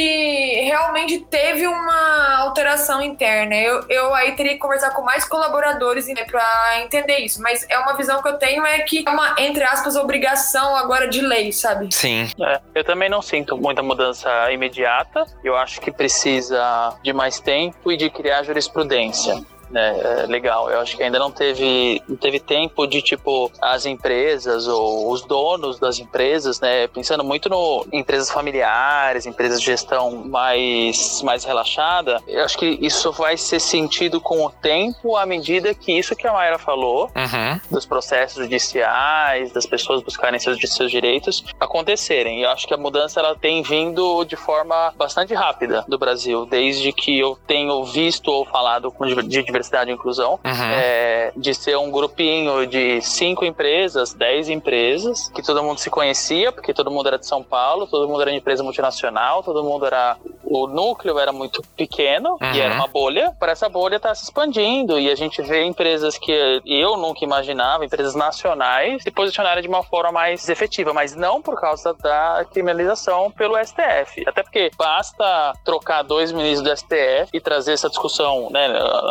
[0.61, 3.55] realmente teve uma alteração interna.
[3.55, 7.41] Eu, eu aí teria que conversar com mais colaboradores né, para entender isso.
[7.41, 11.07] Mas é uma visão que eu tenho é que é uma, entre aspas, obrigação agora
[11.07, 11.89] de lei, sabe?
[11.91, 12.29] Sim.
[12.39, 15.25] É, eu também não sinto muita mudança imediata.
[15.43, 19.41] Eu acho que precisa de mais tempo e de criar jurisprudência.
[19.69, 20.69] Né, é legal.
[20.71, 25.21] Eu acho que ainda não teve, não teve tempo de tipo as empresas ou os
[25.21, 31.43] donos das empresas, né, pensando muito no em empresas familiares, empresas de gestão mais mais
[31.43, 32.19] relaxada.
[32.27, 36.25] Eu acho que isso vai ser sentido com o tempo à medida que isso que
[36.27, 37.59] a Mayra falou, Uhum.
[37.69, 42.39] dos processos judiciais, das pessoas buscarem seus, seus direitos acontecerem.
[42.39, 46.45] E eu acho que a mudança ela tem vindo de forma bastante rápida do Brasil,
[46.45, 50.71] desde que eu tenho visto ou falado com diver- de diversidade e inclusão, Uhum.
[50.73, 56.51] é, de ser um grupinho de cinco empresas, dez empresas, que todo mundo se conhecia,
[56.51, 59.85] porque todo mundo era de São Paulo, todo mundo era de empresa multinacional, todo mundo
[59.85, 60.17] era.
[60.43, 62.51] O núcleo era muito pequeno Uhum.
[62.53, 63.31] e era uma bolha.
[63.39, 66.31] Para essa bolha estar se expandindo e a gente vê empresas que
[66.65, 71.59] eu nunca imaginava, empresas nacionais, se posicionarem de uma forma mais efetiva, mas não por
[71.59, 74.23] causa da criminalização pelo STF.
[74.27, 78.65] Até porque basta trocar dois ministros do STF e trazer essa discussão, né,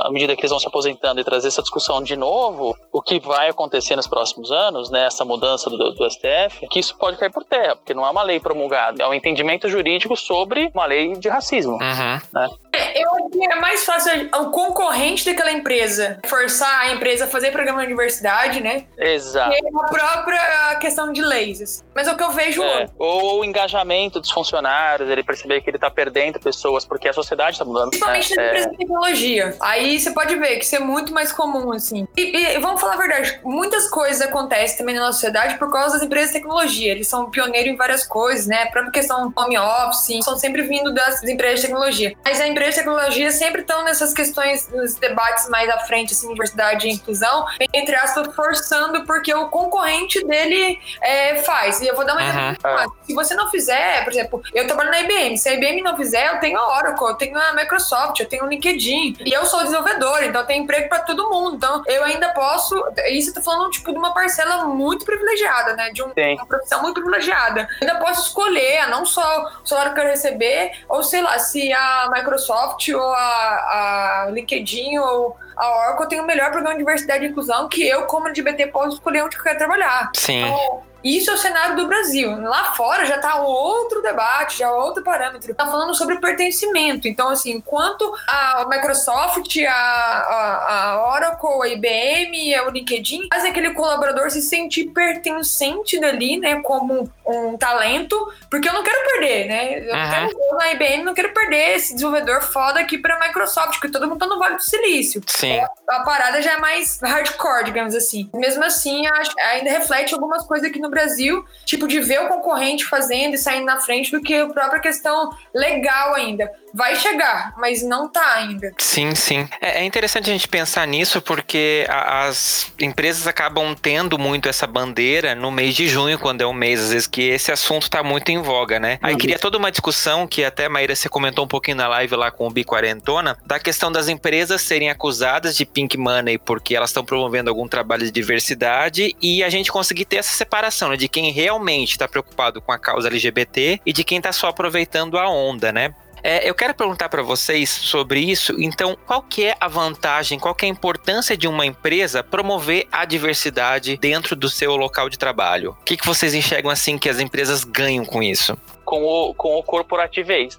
[0.04, 3.18] à medida que eles vão se aposentando e trazer essa discussão de novo, o que
[3.18, 7.30] vai acontecer nos próximos anos, né, essa mudança do, do STF, que isso pode cair
[7.30, 11.14] por terra, porque não é uma lei promulgada, é um entendimento jurídico sobre uma lei
[11.16, 11.72] de racismo.
[11.72, 12.42] Uhum.
[12.42, 12.48] É,
[12.94, 17.50] Eu acho que é mais fácil o concorrente daquela empresa forçar a empresa a fazer
[17.50, 18.84] programa de diversidade, né?
[18.96, 19.50] Exato.
[19.50, 21.60] Que a própria questão de leis.
[21.62, 21.82] assim.
[21.94, 22.92] Mas é o que eu vejo É, hoje.
[22.98, 27.58] ou o engajamento dos funcionários, ele perceber que ele tá perdendo pessoas, porque a sociedade
[27.58, 27.90] tá mudando.
[27.90, 28.36] Principalmente né?
[28.36, 29.56] nas É, empresas de tecnologia.
[29.60, 32.06] Aí você pode ver que isso é muito mais comum, assim.
[32.16, 35.94] E, e vamos falar a verdade, muitas coisas acontecem também na nossa sociedade por causa
[35.94, 36.92] das empresas de tecnologia.
[36.92, 38.62] Eles são pioneiros em várias coisas, né?
[38.64, 42.14] A própria questão home office, são sempre vindo das empresas de tecnologia.
[42.24, 46.28] Mas a empresa de tecnologia sempre estão nessas questões, nos debates mais à frente, assim,
[46.28, 51.80] diversidade e inclusão, entre aspas, forçando porque o concorrente dele é, faz.
[51.80, 52.28] E eu vou dar uma Uhum.
[52.50, 52.96] exemplo.
[53.04, 55.36] Se você não fizer, por exemplo, eu trabalho na IBM.
[55.38, 58.44] Se a IBM não fizer, eu tenho a Oracle, eu tenho a Microsoft, eu tenho
[58.44, 59.16] o LinkedIn.
[59.24, 61.56] E eu sou desenvolvedor, então eu tenho emprego pra todo mundo.
[61.56, 62.74] Então eu ainda posso.
[63.10, 65.90] Isso eu tô falando, tipo, de uma parcela muito privilegiada, né?
[65.90, 67.68] De um- uma profissão muito privilegiada.
[67.80, 69.22] Eu ainda posso escolher, não só
[69.62, 72.57] o salário que eu quero receber, ou sei lá, se a Microsoft
[72.94, 77.68] ou a, a LinkedIn ou a Oracle tem o melhor programa de diversidade e inclusão
[77.68, 80.10] que eu, como LGBT, posso escolher onde eu quero trabalhar.
[80.14, 80.44] Sim.
[80.44, 82.40] Então, isso é o cenário do Brasil.
[82.42, 85.54] Lá fora já tá outro debate, já outro parâmetro.
[85.54, 87.06] Tá falando sobre pertencimento.
[87.08, 93.72] Então, assim, enquanto a Microsoft, a, a, a Oracle, a IBM, o LinkedIn fazem aquele
[93.74, 99.78] colaborador se sentir pertencente dali, né, como um talento, porque eu não quero perder, né?
[99.80, 100.10] Eu Uhum.
[100.10, 104.06] quero eu na IBM, não quero perder esse desenvolvedor foda aqui pra Microsoft, porque todo
[104.08, 105.20] mundo tá no Vale do Silício.
[105.26, 105.58] Sim.
[105.88, 108.30] A parada já é mais hardcore, digamos assim.
[108.34, 112.84] Mesmo assim, acho- ainda reflete algumas coisas aqui no Brasil, tipo de ver o concorrente
[112.84, 116.50] fazendo e saindo na frente do que a própria questão legal ainda.
[116.74, 118.72] Vai chegar, mas não tá ainda.
[118.78, 119.48] Sim, sim.
[119.60, 125.34] É, é interessante a gente pensar nisso porque as empresas acabam tendo muito essa bandeira
[125.34, 128.30] no mês de junho, quando é um mês, às vezes, que esse assunto tá muito
[128.30, 128.98] em voga, né?
[129.02, 132.30] Aí queria toda uma discussão, que até, Maíra, você comentou um pouquinho na live lá
[132.30, 137.04] com o Biquarentona, da questão das empresas serem acusadas de pink money porque elas estão
[137.04, 140.96] promovendo algum trabalho de diversidade e a gente conseguir ter essa separação, né?
[140.96, 145.18] De quem realmente está preocupado com a causa LGBT e de quem tá só aproveitando
[145.18, 145.94] a onda, né?
[146.22, 148.54] É, eu quero perguntar para vocês sobre isso.
[148.58, 152.86] Então, qual que é a vantagem, qual que é a importância de uma empresa promover
[152.90, 155.76] a diversidade dentro do seu local de trabalho?
[155.80, 158.58] O que, que vocês enxergam assim que as empresas ganham com isso?
[158.88, 159.84] com o, com o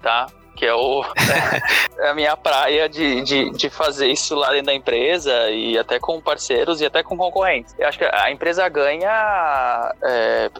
[0.00, 0.28] tá?
[0.60, 1.02] Que é, o,
[1.98, 5.98] é a minha praia de, de, de fazer isso lá dentro da empresa e até
[5.98, 7.74] com parceiros e até com concorrentes.
[7.78, 9.90] Eu acho que a empresa ganha.
[10.02, 10.50] é,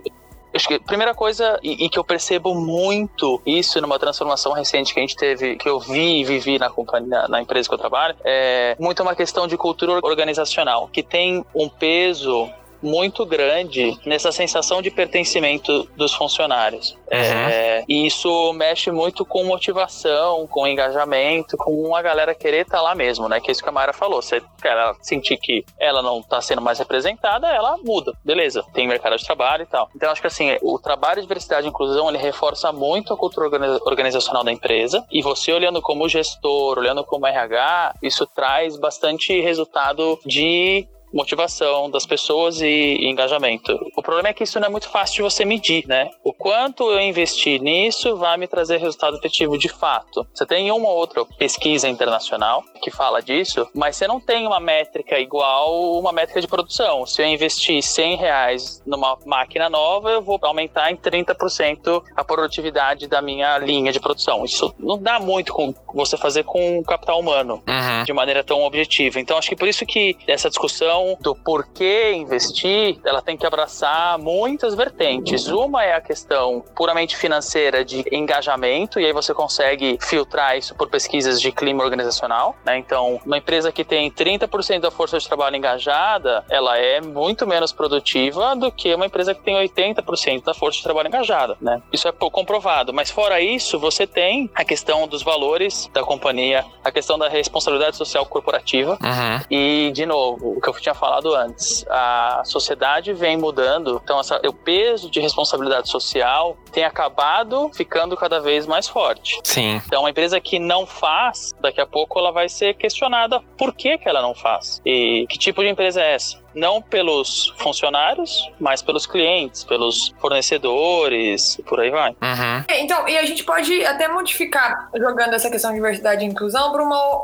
[0.54, 4.94] acho que a primeira coisa, e, e que eu percebo muito isso numa transformação recente
[4.94, 7.78] que a gente teve, que eu vi e vivi na companhia, na empresa que eu
[7.78, 12.50] trabalho, é muito uma questão de cultura organizacional, que tem um peso
[12.82, 16.96] muito grande nessa sensação de pertencimento dos funcionários.
[17.10, 22.94] É, e isso mexe muito com motivação, com engajamento, com a galera querer estar lá
[22.94, 23.40] mesmo, né?
[23.40, 24.20] Que é isso que a Mayra falou.
[24.62, 28.12] Quer ela sentir que ela não está sendo mais representada, ela muda.
[28.24, 29.88] Beleza, tem mercado de trabalho e tal.
[29.94, 33.46] Então, acho que assim, o trabalho de diversidade e inclusão, ele reforça muito a cultura
[33.46, 35.04] organi- organizacional da empresa.
[35.10, 42.06] E você olhando como gestor, olhando como RH, isso traz bastante resultado de motivação das
[42.06, 43.78] pessoas e, e engajamento.
[43.96, 46.10] O problema é que isso não é muito fácil de você medir, né?
[46.24, 50.26] O quanto eu investir nisso vai me trazer resultado efetivo de fato.
[50.34, 54.60] Você tem uma ou outra pesquisa internacional que fala disso, mas você não tem uma
[54.60, 57.04] métrica igual uma métrica de produção.
[57.06, 63.06] Se eu investir 100 reais numa máquina nova, eu vou aumentar em 30% a produtividade
[63.06, 64.44] da minha linha de produção.
[64.44, 68.04] Isso não dá muito com você fazer com o capital humano Uhum.
[68.04, 69.20] de maneira tão objetiva.
[69.20, 74.18] Então, acho que por isso que essa discussão do porquê investir, ela tem que abraçar
[74.18, 75.46] muitas vertentes.
[75.48, 80.88] Uma é a questão puramente financeira de engajamento, e aí você consegue filtrar isso por
[80.88, 82.54] pesquisas de clima organizacional.
[82.64, 82.78] né?
[82.78, 87.72] Então, uma empresa que tem 30% da força de trabalho engajada, ela é muito menos
[87.72, 91.56] produtiva do que uma empresa que tem 80% da força de trabalho engajada.
[91.60, 91.80] Né?
[91.92, 92.92] Isso é pouco comprovado.
[92.92, 97.96] Mas fora isso, você tem a questão dos valores da companhia, a questão da responsabilidade
[97.96, 99.40] social corporativa, Uhum.
[99.50, 104.40] e, de novo, o que eu tinha falado antes, a sociedade vem mudando, então essa,
[104.46, 109.40] o peso de responsabilidade social tem acabado ficando cada vez mais forte.
[109.44, 109.80] Sim.
[109.86, 113.98] Então, uma empresa que não faz, daqui a pouco ela vai ser questionada por que,
[113.98, 114.80] que ela não faz.
[114.84, 116.40] E que tipo de empresa é essa?
[116.54, 122.10] Não pelos funcionários, mas pelos clientes, pelos fornecedores, e por aí vai.
[122.10, 122.64] Uhum.
[122.68, 126.72] É, Então, e a gente pode até modificar, jogando essa questão de diversidade e inclusão,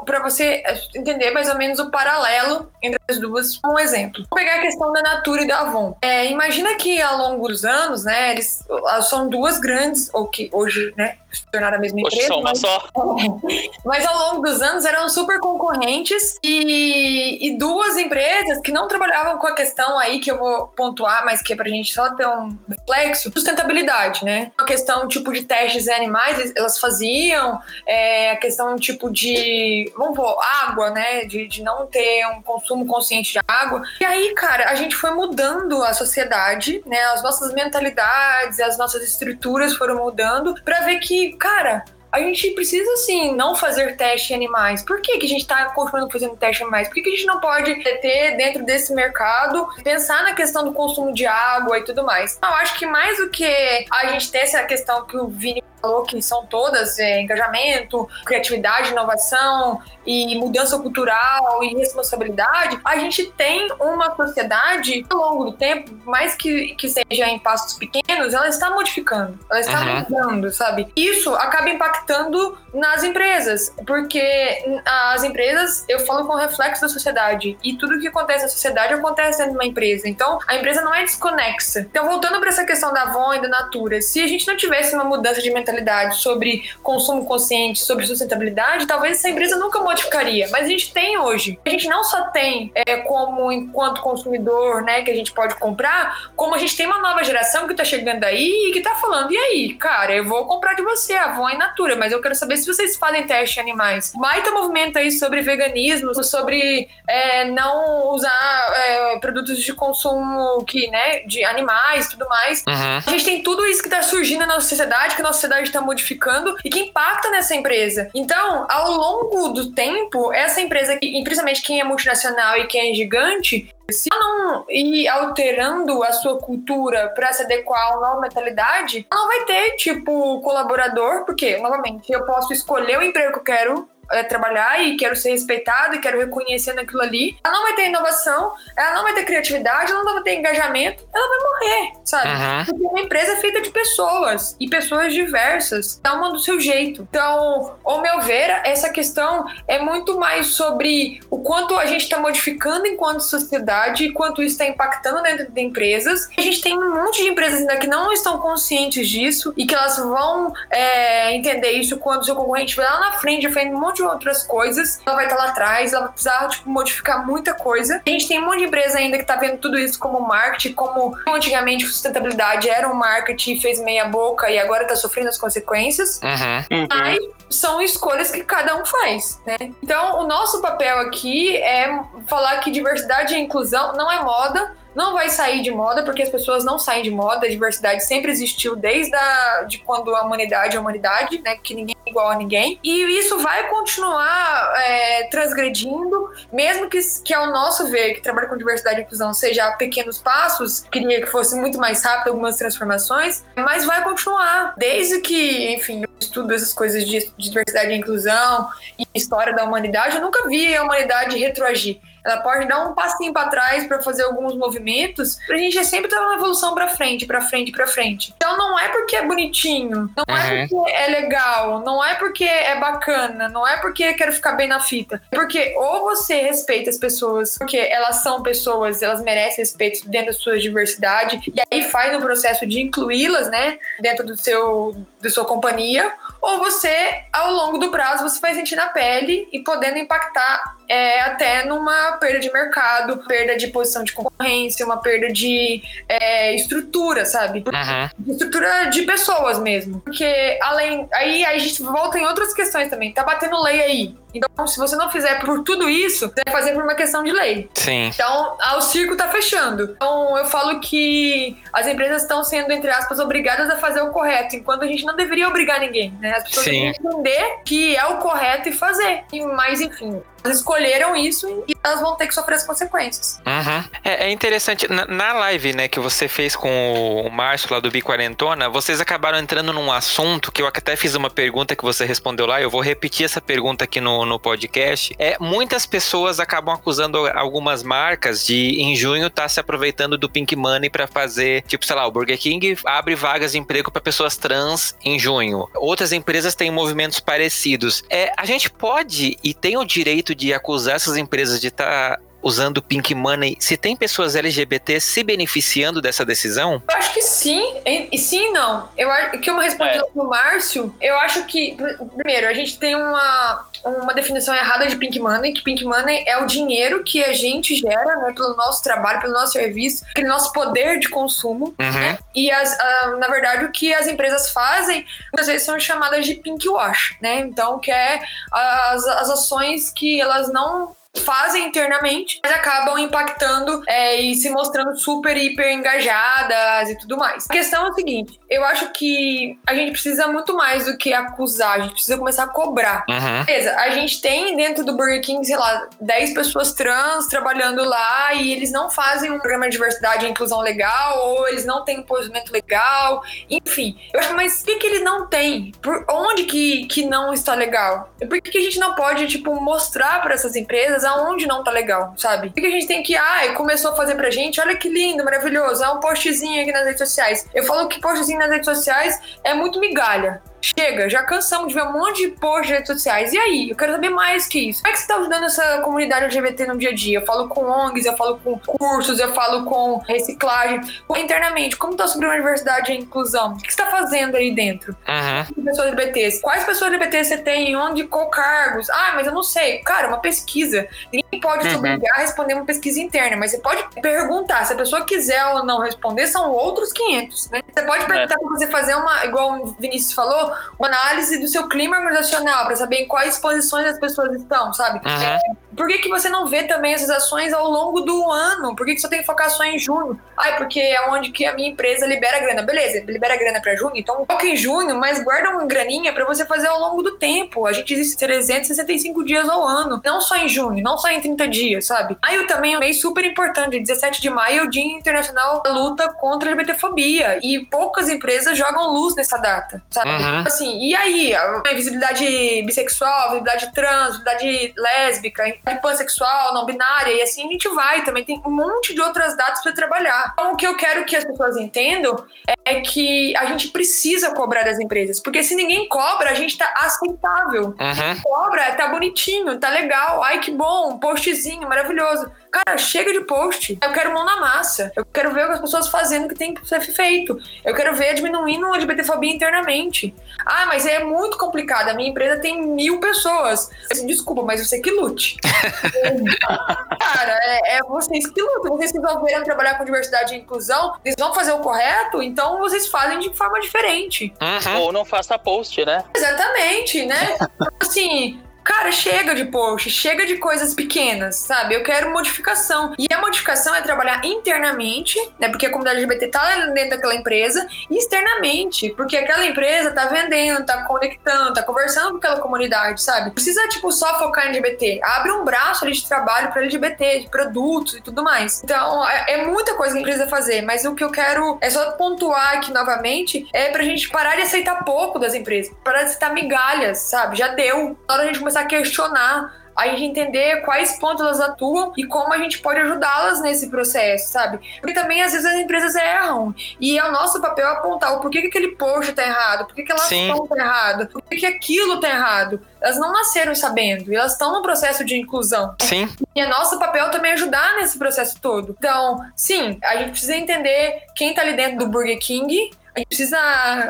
[0.05, 0.63] para você
[0.95, 3.59] entender mais ou menos o paralelo entre as duas.
[3.65, 4.25] Um exemplo.
[4.31, 5.97] Vou pegar a questão da Natura e da Avon.
[6.03, 10.49] É, imagina que ao longo dos anos, né, eles elas são duas grandes, ou que
[10.53, 12.29] hoje, né, se tornaram a mesma Hoje empresa.
[12.29, 12.89] são uma mas- só.
[13.85, 19.39] mas ao longo dos anos eram super concorrentes e, e duas empresas que não trabalhavam
[19.39, 22.27] com a questão aí que eu vou pontuar, mas que é pra gente só ter
[22.27, 24.53] um reflexo, sustentabilidade, né?
[24.59, 30.17] A questão tipo de testes em animais, elas faziam, é, a questão tipo de, vamos
[30.17, 31.25] pôr, água, né?
[31.25, 33.83] De, de não ter um consumo consciente de água.
[34.01, 37.01] E aí, cara, a gente foi mudando a sociedade, né?
[37.07, 41.85] As nossas mentalidades, as nossas estruturas foram mudando pra ver que, cara,
[42.23, 44.83] a gente precisa, assim, não fazer teste em animais.
[44.83, 46.89] Por que, que a gente está continuando fazendo teste em animais?
[46.89, 50.73] Por que, que a gente não pode ter dentro desse mercado, pensar na questão do
[50.73, 52.39] consumo de água e tudo mais?
[52.43, 56.03] Eu acho que mais do que a gente ter essa questão que o Vini falou,
[56.03, 63.69] que são todas é, engajamento, criatividade, inovação e mudança cultural e responsabilidade, a gente tem
[63.81, 68.71] uma sociedade, ao longo do tempo, mais que, que seja em passos pequenos, ela está
[68.71, 70.07] modificando, ela está Uhum.
[70.09, 70.89] mudando, sabe?
[70.97, 77.77] Isso acaba impactando nas empresas, porque as empresas, eu falo com reflexo da sociedade, e
[77.77, 80.09] tudo que acontece na sociedade acontece dentro de uma empresa.
[80.09, 81.81] Então, a empresa não é desconexa.
[81.81, 84.95] Então, voltando para essa questão da Avon e da Natura, se a gente não tivesse
[84.95, 85.76] uma mudança de mentalidade
[86.17, 90.49] sobre consumo consciente, sobre sustentabilidade, talvez essa empresa nunca modificaria.
[90.51, 91.59] Mas a gente tem hoje.
[91.65, 96.31] A gente não só tem é, como enquanto consumidor, né, que a gente pode comprar,
[96.35, 99.33] como a gente tem uma nova geração que tá chegando aí e que tá falando,
[99.33, 102.35] e aí, cara, eu vou comprar de você, a Avon é Natura, mas eu quero
[102.35, 104.13] saber se vocês fazem teste em animais.
[104.15, 111.21] Baita movimento aí sobre veganismo, sobre é, não usar é, produtos de consumo que, né,
[111.21, 112.65] de animais e tudo mais.
[112.67, 112.99] Uhum.
[113.07, 115.56] A gente tem tudo isso que está surgindo na nossa sociedade, que a nossa sociedade
[115.63, 118.11] está modificando e que impacta nessa empresa.
[118.15, 122.95] Então, ao longo do tempo, essa empresa, e principalmente quem é multinacional e quem é
[122.95, 129.07] gigante, se não ir alterando a sua cultura para se adequar a uma nova mentalidade,
[129.13, 133.89] não vai ter, tipo, colaborador, porque, novamente, eu posso escolher o emprego que eu quero
[134.11, 137.37] é, trabalhar e quero ser respeitado e quero reconhecer naquilo ali.
[137.43, 141.07] Ela não vai ter inovação, ela não vai ter criatividade, ela não vai ter engajamento,
[141.15, 142.29] ela vai morrer, sabe?
[142.29, 142.65] Uhum.
[142.65, 147.07] Porque uma empresa é feita de pessoas e pessoas diversas, cada uma do seu jeito.
[147.09, 152.19] Então, ao meu ver, essa questão é muito mais sobre o quanto a gente está
[152.19, 156.29] modificando enquanto sociedade e quanto isso está impactando dentro de empresas.
[156.37, 159.75] A gente tem um monte de empresas ainda que não estão conscientes disso e que
[159.75, 163.81] elas vão é, entender isso quando o seu concorrente vai lá na frente, fazendo um
[163.81, 165.01] monte de outras coisas.
[165.05, 168.01] Ela vai estar lá atrás, ela vai precisar tipo, modificar muita coisa.
[168.07, 170.75] A gente tem um monte de empresa ainda que está vendo tudo isso como marketing,
[170.75, 175.39] como antigamente sustentabilidade era um marketing e fez meia boca e agora está sofrendo as
[175.39, 176.21] consequências.
[176.23, 176.87] Uhum.
[176.89, 177.19] Mas
[177.49, 179.57] são escolhas que cada um faz, né?
[179.83, 185.13] Então, o nosso papel aqui é falar que diversidade e inclusão não é moda, não
[185.13, 188.75] vai sair de moda, porque as pessoas não saem de moda, a diversidade sempre existiu
[188.75, 191.57] desde a, de quando a humanidade é a humanidade, né?
[191.63, 192.81] Que ninguém é igual a ninguém.
[192.83, 198.57] E isso vai continuar é, transgredindo, mesmo que, que ao nosso ver, que trabalha com
[198.57, 203.45] diversidade e inclusão, seja a pequenos passos, queria que fosse muito mais rápido algumas transformações,
[203.55, 204.75] mas vai continuar.
[204.79, 209.65] Desde que, enfim, eu estudo essas coisas de, de diversidade e inclusão e história da
[209.65, 214.03] humanidade, eu nunca vi a humanidade retroagir ela pode dar um passinho para trás para
[214.03, 218.35] fazer alguns movimentos, pra gente sempre ter uma evolução para frente, para frente, para frente.
[218.37, 220.37] Então não é porque é bonitinho, não Uhum.
[220.37, 224.69] é porque é legal, não é porque é bacana, não é porque quero ficar bem
[224.69, 225.23] na fita.
[225.31, 230.29] É porque ou você respeita as pessoas, porque elas são pessoas, elas merecem respeito dentro
[230.29, 235.31] da sua diversidade, e aí faz o processo de incluí-las, né, dentro do seu, da
[235.31, 239.99] sua companhia, ou você, ao longo do prazo, você vai sentir na pele e podendo
[239.99, 245.83] impactar é, até numa perda de mercado, perda de posição de concorrência, uma perda de
[246.09, 247.65] é, estrutura, sabe?
[247.67, 248.09] Uhum.
[248.19, 250.01] De estrutura de pessoas mesmo.
[250.01, 251.09] Porque além.
[251.13, 253.13] Aí a gente volta em outras questões também.
[253.13, 254.17] Tá batendo lei aí.
[254.37, 257.33] Então, se você não fizer por tudo isso, você vai fazer por uma questão de
[257.33, 257.69] lei.
[257.75, 258.07] Sim.
[258.07, 259.95] Então, ah, o circo tá fechando.
[259.97, 264.57] Então, eu falo que as empresas estão sendo, entre aspas, obrigadas a fazer o correto,
[264.57, 266.35] enquanto a gente não deveria obrigar ninguém, né?
[266.37, 266.71] As pessoas Sim.
[266.71, 269.25] têm que entender que é o correto e fazer.
[269.33, 273.41] E, mas, enfim, elas escolheram isso e elas vão ter que sofrer as consequências.
[273.47, 273.85] Uhum.
[274.05, 277.91] É, é interessante, na, na live né, que você fez com o Márcio lá do
[277.91, 282.47] Biquarentona, vocês acabaram entrando num assunto que eu até fiz uma pergunta que você respondeu
[282.47, 285.15] lá, eu vou repetir essa pergunta aqui no, no podcast.
[285.19, 290.55] É, muitas pessoas acabam acusando algumas marcas de, em junho, estar se aproveitando do Pink
[290.55, 294.37] Money para fazer, tipo, sei lá, o Burger King abre vagas de emprego para pessoas
[294.37, 295.69] trans em junho.
[295.75, 298.05] Outras empresas têm movimentos parecidos.
[298.09, 302.81] É, a gente pode e tem o direito de acusar essas empresas de estar usando
[302.81, 306.81] Pink Money, se tem pessoas LGBT se beneficiando dessa decisão?
[306.89, 308.89] Eu acho que sim, e sim e não.
[308.97, 310.03] Eu acho que eu respondi É.
[310.05, 314.95] pro Márcio, eu acho que, pr- primeiro, a gente tem uma, uma definição errada de
[314.97, 318.83] Pink Money, que Pink Money é o dinheiro que a gente gera, né, pelo nosso
[318.83, 322.19] trabalho, pelo nosso serviço, pelo nosso poder de consumo, Uhum.
[322.35, 322.77] e as,
[323.19, 327.41] na verdade o que as empresas fazem muitas vezes são chamadas de pink wash, né?
[327.41, 328.21] Então que é
[328.53, 334.97] as, as ações que elas não fazem internamente, mas acabam impactando é, e se mostrando
[334.99, 337.47] super, hiper engajadas e tudo mais.
[337.49, 341.13] A questão é o seguinte, eu acho que a gente precisa muito mais do que
[341.13, 343.05] acusar, a gente precisa começar a cobrar.
[343.09, 343.45] Uhum.
[343.45, 348.35] Beleza, a gente tem dentro do Burger King, sei lá, 10 pessoas trans trabalhando lá
[348.35, 352.01] e eles não fazem um programa de diversidade e inclusão legal, ou eles não têm
[352.01, 353.97] um posicionamento legal, enfim.
[354.13, 355.73] Eu acho, mas por que, que ele não tem?
[355.83, 358.11] Por onde que, que não está legal?
[358.19, 361.71] Por que, que a gente não pode, tipo, mostrar para essas empresas aonde não tá
[361.71, 362.51] legal, sabe?
[362.51, 365.25] Por que a gente tem que, ai, começou a fazer pra gente, olha que lindo,
[365.25, 367.49] maravilhoso, é um postzinho aqui nas redes sociais.
[367.55, 370.43] Eu falo que postzinho nas redes sociais é muito migalha.
[370.61, 373.33] Chega, já cansamos de ver um monte de posts de redes sociais.
[373.33, 373.71] E aí?
[373.71, 374.83] Eu quero saber mais que isso.
[374.83, 377.19] Como é que você tá ajudando essa comunidade LGBT no dia a dia?
[377.19, 380.81] Eu falo com ONGs, eu falo com cursos, eu falo com reciclagem.
[381.17, 383.53] Internamente, como tá sobre a diversidade e a inclusão?
[383.55, 384.97] O que você tá fazendo aí dentro?
[385.09, 385.65] Uhum.
[385.65, 386.41] Pessoas LGBTs.
[386.41, 387.77] Quais pessoas LGBTs você tem?
[387.77, 388.05] Onde?
[388.05, 388.89] Qual cargos?
[388.91, 389.79] Ah, mas eu não sei.
[389.79, 390.89] Cara, uma pesquisa.
[391.13, 391.71] Ninguém pode Uhum.
[391.71, 394.65] te obrigar a responder uma pesquisa interna, mas você pode perguntar.
[394.65, 397.61] Se a pessoa quiser ou não responder, são outros 500, né?
[397.73, 400.46] Você pode perguntar pra você fazer uma, igual o Vinícius falou,
[400.79, 405.01] uma análise do seu clima organizacional, pra saber em quais posições as pessoas estão, sabe?
[405.07, 405.57] Uhum.
[405.77, 408.75] Por que, que você não vê também essas ações ao longo do ano?
[408.75, 410.19] Por que, que só tem que focar só em junho?
[410.37, 412.63] Ai, porque é onde que a minha empresa libera grana.
[412.63, 416.47] Beleza, libera grana pra junho, então foca em junho, mas guarda uma graninha pra você
[416.47, 417.67] fazer ao longo do tempo.
[417.67, 421.49] A gente existe 365 dias ao ano, não só em junho, não só em 30
[421.49, 422.17] dias, sabe?
[422.23, 423.79] Maio também é um mês super importante.
[423.79, 427.39] 17 de maio é o Dia Internacional da Luta contra a LGBTfobia.
[427.43, 430.11] E poucas empresas jogam luz nessa data, sabe?
[430.11, 430.36] Uhum.
[430.47, 431.35] Assim, e aí?
[431.35, 438.05] A visibilidade bissexual, visibilidade trans, visibilidade lésbica, pansexual, não binária, e assim a gente vai
[438.05, 438.25] também.
[438.25, 440.33] Tem um monte de outras datas para trabalhar.
[440.33, 444.65] Então, o que eu quero que as pessoas entendam é que a gente precisa cobrar
[444.65, 445.21] das empresas.
[445.21, 447.67] Porque se ninguém cobra, a gente tá aceitável.
[447.67, 448.21] Uhum.
[448.23, 450.23] Cobra, tá bonitinho, tá legal.
[450.23, 452.31] Ai, que bom, um postzinho maravilhoso.
[452.51, 453.79] Cara, chega de post.
[453.83, 454.91] Eu quero mão na massa.
[454.97, 457.39] Eu quero ver as pessoas fazendo o que tem que ser feito.
[457.65, 460.15] Eu quero ver diminuindo a LGBTfobia internamente.
[460.45, 461.91] Ah, mas é muito complicado.
[461.91, 463.71] A minha empresa tem mil pessoas.
[463.93, 465.37] Assim, Desculpa, mas você que lute.
[466.99, 468.77] Cara, é, é vocês que lutam.
[468.77, 472.89] Vocês que resolveram trabalhar com diversidade e inclusão, eles vão fazer o correto, então vocês
[472.89, 474.33] fazem de forma diferente.
[474.41, 474.81] Uhum.
[474.83, 476.05] Ou não faça post, né?
[476.15, 477.37] Exatamente, né?
[477.81, 481.75] assim, cara, chega de post, chega de coisas pequenas, sabe?
[481.75, 482.95] Eu quero modificação.
[482.99, 485.49] E a modificação é trabalhar internamente, né?
[485.49, 490.67] Porque a comunidade LGBT tá dentro daquela empresa, e externamente, porque aquela empresa tá vendendo,
[490.67, 493.31] tá conectando, tá conversando com aquela comunidade, sabe?
[493.31, 495.01] Precisa, tipo, só focar em LGBT.
[495.03, 498.63] Abre um braço ali de trabalho para LGBT, de produtos e tudo mais.
[498.65, 501.57] Então, é, é muita coisa que a gente precisa fazer, mas o que eu quero
[501.61, 506.01] é só pontuar aqui novamente é pra gente parar de aceitar pouco das empresas, parar
[506.01, 507.37] de aceitar migalhas, sabe?
[507.37, 507.97] Já deu.
[508.09, 512.07] Na hora a gente começar a questionar a gente entender quais pontos elas atuam e
[512.07, 514.59] como a gente pode ajudá-las nesse processo, sabe?
[514.81, 518.41] Porque também às vezes as empresas erram e é o nosso papel apontar o porquê
[518.41, 520.31] que aquele post tá errado, por que, Sim.
[520.31, 522.61] estão tá errado, por que, aquilo tá errado.
[522.81, 525.75] Elas não nasceram sabendo, e elas estão no processo de inclusão.
[525.83, 526.09] Sim.
[526.35, 528.75] E é nosso papel também ajudar nesse processo todo.
[528.79, 532.71] Então, sim, a gente precisa entender quem tá ali dentro do Burger King.
[532.97, 533.37] A gente precisa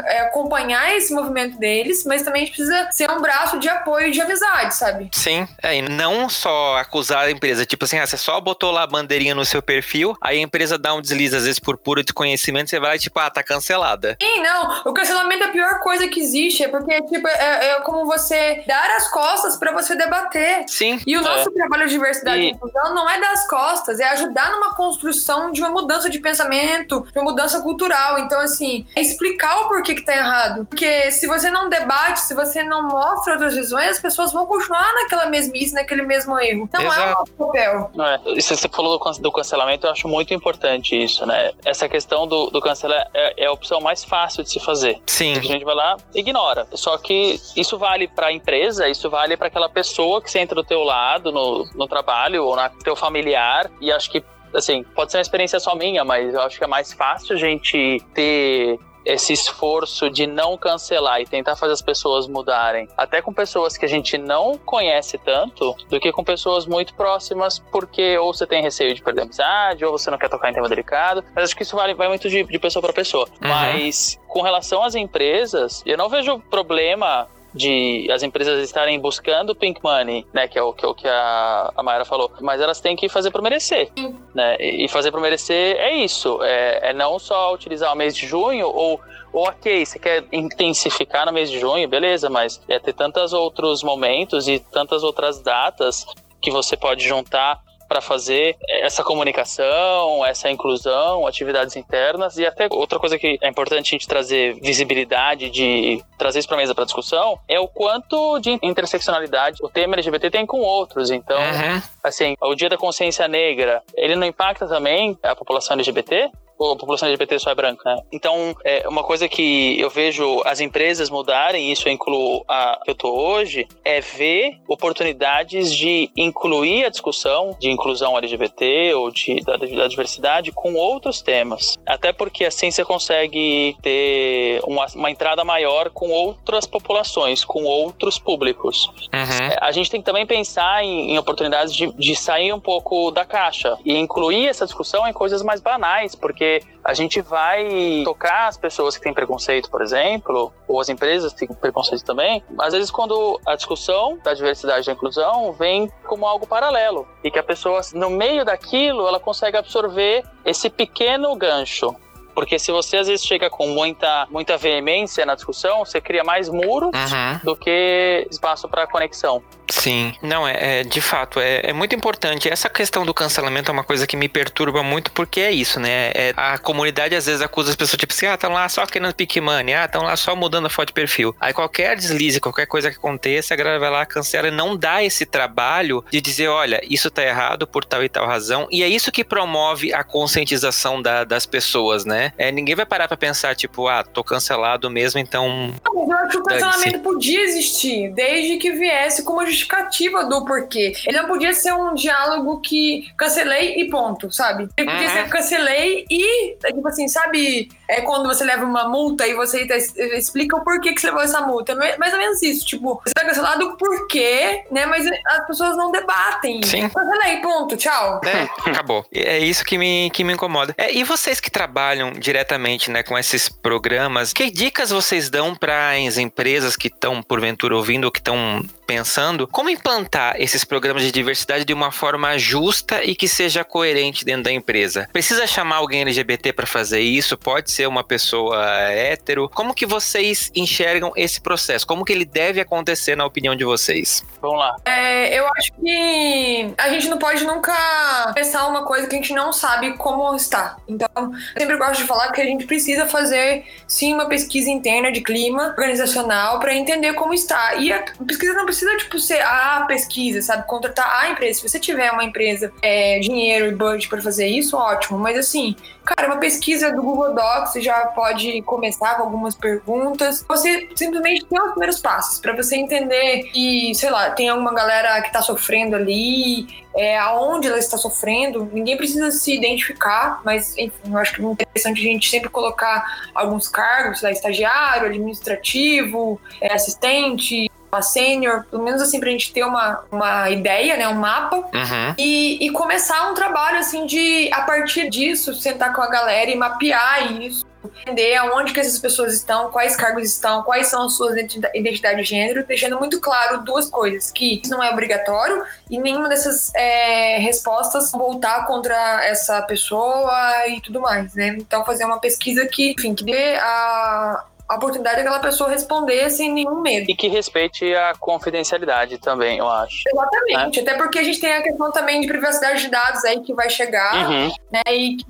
[0.07, 4.09] é, acompanhar esse movimento deles, mas também a gente precisa ser um braço de apoio
[4.09, 5.09] e de amizade, sabe?
[5.13, 5.47] Sim.
[5.63, 8.87] É, e não só acusar a empresa, tipo assim, ah, você só botou lá a
[8.87, 12.69] bandeirinha no seu perfil, aí a empresa dá um deslize, às vezes por puro desconhecimento,
[12.69, 14.17] você vai lá e tipo, ah, tá cancelada.
[14.21, 14.83] Sim, não.
[14.85, 18.65] O cancelamento é a pior coisa que existe, é porque tipo, é, é como você
[18.67, 20.65] dar as costas pra você debater.
[20.67, 21.01] Sim.
[21.07, 24.51] E o nosso trabalho de diversidade e inclusão não é dar as costas, é ajudar
[24.51, 28.19] numa construção de uma mudança de pensamento, de uma mudança cultural.
[28.19, 30.65] Então, assim, é explicar o porquê que tá errado.
[30.67, 34.91] Porque se você não debate, se você não mostra outras visões, as pessoas vão continuar
[34.95, 36.69] naquela mesmice, naquele mesmo erro.
[36.73, 37.19] Não é o Exato.
[37.21, 37.91] nosso papel.
[37.95, 38.21] Não é.
[38.37, 41.53] Isso você falou do, can- do cancelamento, eu acho muito importante isso, né?
[41.65, 44.99] Essa questão do, do cancelar é, é a opção mais fácil de se fazer.
[45.07, 45.37] Sim.
[45.37, 46.67] A gente vai lá e ignora.
[46.73, 50.65] Só que isso vale para a empresa, isso vale para aquela pessoa que senta do
[50.65, 53.71] teu lado no, no trabalho ou na teu familiar.
[53.81, 54.25] E acho que,
[54.55, 57.39] assim, pode ser uma experiência só minha, mas eu acho que é mais fácil a
[57.39, 63.33] gente ter esse esforço de não cancelar e tentar fazer as pessoas mudarem, até com
[63.33, 68.35] pessoas que a gente não conhece tanto, do que com pessoas muito próximas, porque ou
[68.35, 71.25] você tem receio de perder amizade, ou você não quer tocar em tema delicado.
[71.35, 73.27] Mas acho que isso vale, vai muito de, de pessoa para pessoa.
[73.41, 73.49] Uhum.
[73.49, 79.81] Mas com relação às empresas, eu não vejo problema de as empresas estarem buscando pink
[79.83, 82.81] money, né, que é o que, é o que a, a Mayra falou, mas elas
[82.81, 83.91] têm que fazer por merecer,
[84.35, 88.27] né, e fazer por merecer é isso, é, é não só utilizar o mês de
[88.27, 89.01] junho ou
[89.33, 93.83] ou ok, você quer intensificar no mês de junho, beleza, mas é ter tantos outros
[93.83, 96.07] momentos e tantas outras datas
[96.41, 102.99] que você pode juntar para fazer essa comunicação, essa inclusão, atividades internas e até outra
[102.99, 107.39] coisa que é importante a gente trazer visibilidade, de trazer isso para mesa para discussão,
[107.49, 111.11] é o quanto de interseccionalidade o tema LGBT tem com outros.
[111.11, 111.83] Então, Uhum.
[112.03, 116.31] assim, o Dia da Consciência Negra, ele não impacta também a população LGBT?
[116.59, 118.03] A população LGBT só é branca, né?
[118.13, 122.91] Então, é uma coisa que eu vejo as empresas mudarem, isso eu incluo a que
[122.91, 129.41] eu tô hoje, é ver oportunidades de incluir a discussão de inclusão LGBT ou de,
[129.43, 131.79] da, da diversidade com outros temas.
[131.87, 138.19] Até porque assim você consegue ter uma, uma entrada maior com outras populações, com outros
[138.19, 138.91] públicos.
[139.13, 139.47] Uhum.
[139.51, 143.11] É, A gente tem que também pensar em, em oportunidades de, de sair um pouco
[143.11, 146.46] da caixa e incluir essa discussão em coisas mais banais, porque
[146.85, 151.47] a gente vai tocar as pessoas que têm preconceito, por exemplo, ou as empresas que
[151.47, 156.27] têm preconceito também, às vezes quando a discussão da diversidade e da inclusão vem como
[156.27, 161.95] algo paralelo e que a pessoa, no meio daquilo, ela consegue absorver esse pequeno gancho.
[162.37, 166.51] Porque se você às vezes chega com muita, muita veemência na discussão, você cria mais
[166.51, 167.41] muro Uhum.
[167.43, 169.43] do que espaço para conexão.
[169.69, 172.49] Sim, não, é, é de fato, é, é muito importante.
[172.49, 176.13] Essa questão do cancelamento é uma coisa que me perturba muito, porque é isso, né?
[176.15, 179.13] É, a comunidade às vezes acusa as pessoas, tipo assim, ah, estão lá só querendo
[179.15, 181.35] pick money, ah, estão lá só mudando a foto de perfil.
[181.41, 185.03] Aí qualquer deslize, qualquer coisa que aconteça, a galera vai lá, cancela e não dá
[185.03, 188.69] esse trabalho de dizer, olha, isso tá errado por tal e tal razão.
[188.71, 192.26] E é isso que promove a conscientização da- das pessoas, né?
[192.37, 195.73] É, ninguém vai parar pra pensar, tipo, ah, tô cancelado mesmo, então.
[195.85, 200.45] Mas eu acho que o cancelamento podia existir, desde que viesse com uma justificativa do
[200.45, 200.93] porquê.
[201.07, 204.69] Ele não podia ser um diálogo que cancelei e ponto, sabe?
[204.77, 205.15] Ele podia Uhum.
[205.15, 207.69] ser cancelei e, tipo assim, sabe?
[207.89, 209.67] É quando você leva uma multa e você
[210.15, 211.73] explica o porquê que você levou essa multa.
[211.73, 212.67] É mais ou menos isso.
[212.67, 214.87] Tipo, você tá cancelado por quê, né?
[214.87, 216.63] Mas as pessoas não debatem.
[216.63, 216.89] Sim.
[216.89, 218.21] Cancelei, ponto, tchau.
[218.25, 219.05] É, acabou.
[219.13, 220.75] É isso que me, que me incomoda.
[220.77, 225.91] É, e vocês que trabalham diretamente né, com esses programas, que dicas vocês dão para
[225.91, 231.11] as empresas que estão, porventura, ouvindo ou que estão pensando como implantar esses programas de
[231.11, 235.09] diversidade de uma forma justa e que seja coerente dentro da empresa?
[235.13, 237.37] Precisa chamar alguém LGBT para fazer isso?
[237.37, 239.49] Pode ser uma pessoa hétero?
[239.51, 241.87] Como que vocês enxergam esse processo?
[241.87, 244.25] Como que ele deve acontecer na opinião de vocês?
[244.41, 244.77] Vamos lá.
[244.85, 249.35] É, eu acho que a gente não pode nunca pensar uma coisa que a gente
[249.35, 250.77] não sabe como está.
[250.89, 255.13] Então, eu sempre gosto de falar que a gente precisa fazer, sim, uma pesquisa interna
[255.13, 257.75] de clima organizacional para entender como está.
[257.75, 260.67] E a pesquisa não precisa, tipo, ser a pesquisa, sabe?
[260.67, 261.61] Contratar a empresa.
[261.61, 265.19] Se você tiver uma empresa, é, dinheiro e budget para fazer isso, ótimo.
[265.19, 270.45] Mas, assim, cara, uma pesquisa do Google Docs você já pode começar com algumas perguntas.
[270.49, 275.21] Você simplesmente tem os primeiros passos para você entender que, sei lá, tem alguma galera
[275.23, 278.69] que tá sofrendo ali, é, aonde ela está sofrendo.
[278.73, 283.31] Ninguém precisa se identificar, mas enfim, eu acho que é interessante a gente sempre colocar
[283.35, 289.53] alguns cargos, sei lá, estagiário, administrativo, é, assistente, a sênior, pelo menos assim, pra gente
[289.53, 291.57] ter uma, uma ideia, né, um mapa.
[291.57, 292.15] Uhum.
[292.19, 296.57] E, e começar um trabalho assim de, a partir disso, sentar com a galera e
[296.57, 301.33] mapear isso, entender aonde que essas pessoas estão, quais cargos estão, quais são as suas
[301.33, 305.99] identi- identidades de gênero, deixando muito claro duas coisas, que isso não é obrigatório e
[305.99, 311.57] nenhuma dessas é, respostas voltar contra essa pessoa e tudo mais, né?
[311.59, 316.53] Então fazer uma pesquisa que, enfim, que dê a, a oportunidade daquela pessoa responder sem
[316.53, 317.11] nenhum medo.
[317.11, 320.03] E que respeite a confidencialidade também, eu acho.
[320.09, 323.55] Exatamente, até porque a gente tem a questão também de privacidade de dados aí que
[323.55, 324.49] vai chegar, Uhum.
[324.73, 324.83] né?
[324.89, 325.25] E que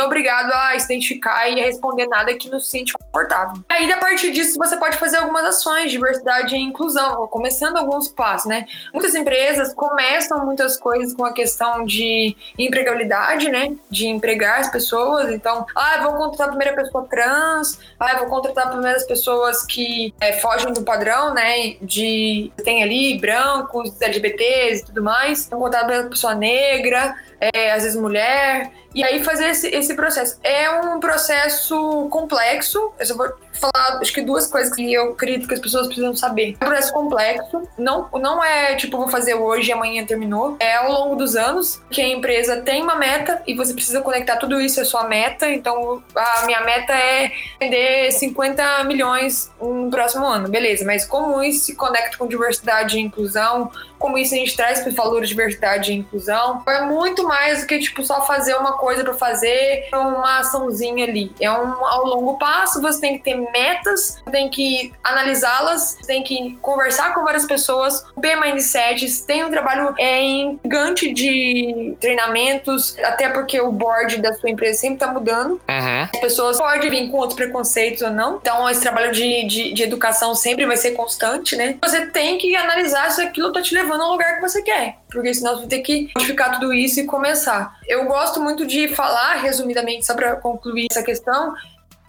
[0.00, 3.62] é obrigado a se identificar e a responder nada que não se sente confortável.
[3.68, 8.08] Aí, a partir disso, você pode fazer algumas ações de diversidade e inclusão, começando alguns
[8.08, 8.66] passos, né?
[8.92, 13.76] Muitas empresas começam muitas coisas com a questão de empregabilidade, né?
[13.90, 15.30] De empregar as pessoas.
[15.30, 20.32] Então, ah, vou contratar a primeira pessoa trans, ah, vou contratar primeiras pessoas que é,
[20.34, 21.76] fogem do padrão, né?
[21.82, 25.48] De tem ali brancos, LGBTs e tudo mais.
[25.48, 28.70] Vou contratar a pessoa negra, é, às vezes mulher.
[28.94, 30.38] E aí fazer esse, esse processo.
[30.42, 32.92] É um processo complexo.
[32.98, 36.14] Eu só vou falar, acho que duas coisas que eu acredito que as pessoas precisam
[36.16, 36.56] saber.
[36.60, 37.62] É um processo complexo.
[37.78, 40.56] Não, não é tipo, vou fazer hoje e amanhã terminou.
[40.58, 44.36] É ao longo dos anos que a empresa tem uma meta e você precisa conectar
[44.36, 45.48] tudo isso à sua meta.
[45.48, 50.48] Então, a minha meta é vender 50 milhões no próximo ano.
[50.48, 53.70] Beleza, mas como isso se conecta com diversidade e inclusão?
[53.98, 56.62] Como isso a gente traz para valores de diversidade e inclusão?
[56.66, 61.30] É muito mais do que, tipo, só fazer uma coisa para fazer uma açãozinha ali.
[61.38, 66.58] É um ao longo passo, você tem que ter metas, tem que analisá-las, tem que
[66.62, 70.20] conversar com várias pessoas, ter mindsets, tem um trabalho é,
[70.62, 75.52] gigante de treinamentos, até porque o board da sua empresa sempre tá mudando.
[75.68, 76.02] Uhum.
[76.12, 78.36] As pessoas podem vir com outros preconceitos ou não.
[78.36, 81.76] Então, esse trabalho de, de, de educação sempre vai ser constante, né?
[81.82, 84.96] Você tem que analisar se aquilo tá te levando ao lugar que você quer.
[85.10, 87.78] porque senão você vai ter que modificar tudo isso e começar.
[87.86, 91.54] Eu gosto muito de falar, resumidamente, só para concluir essa questão,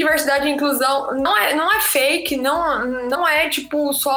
[0.01, 4.11] diversidade e inclusão não é, não é fake, não, não é tipo só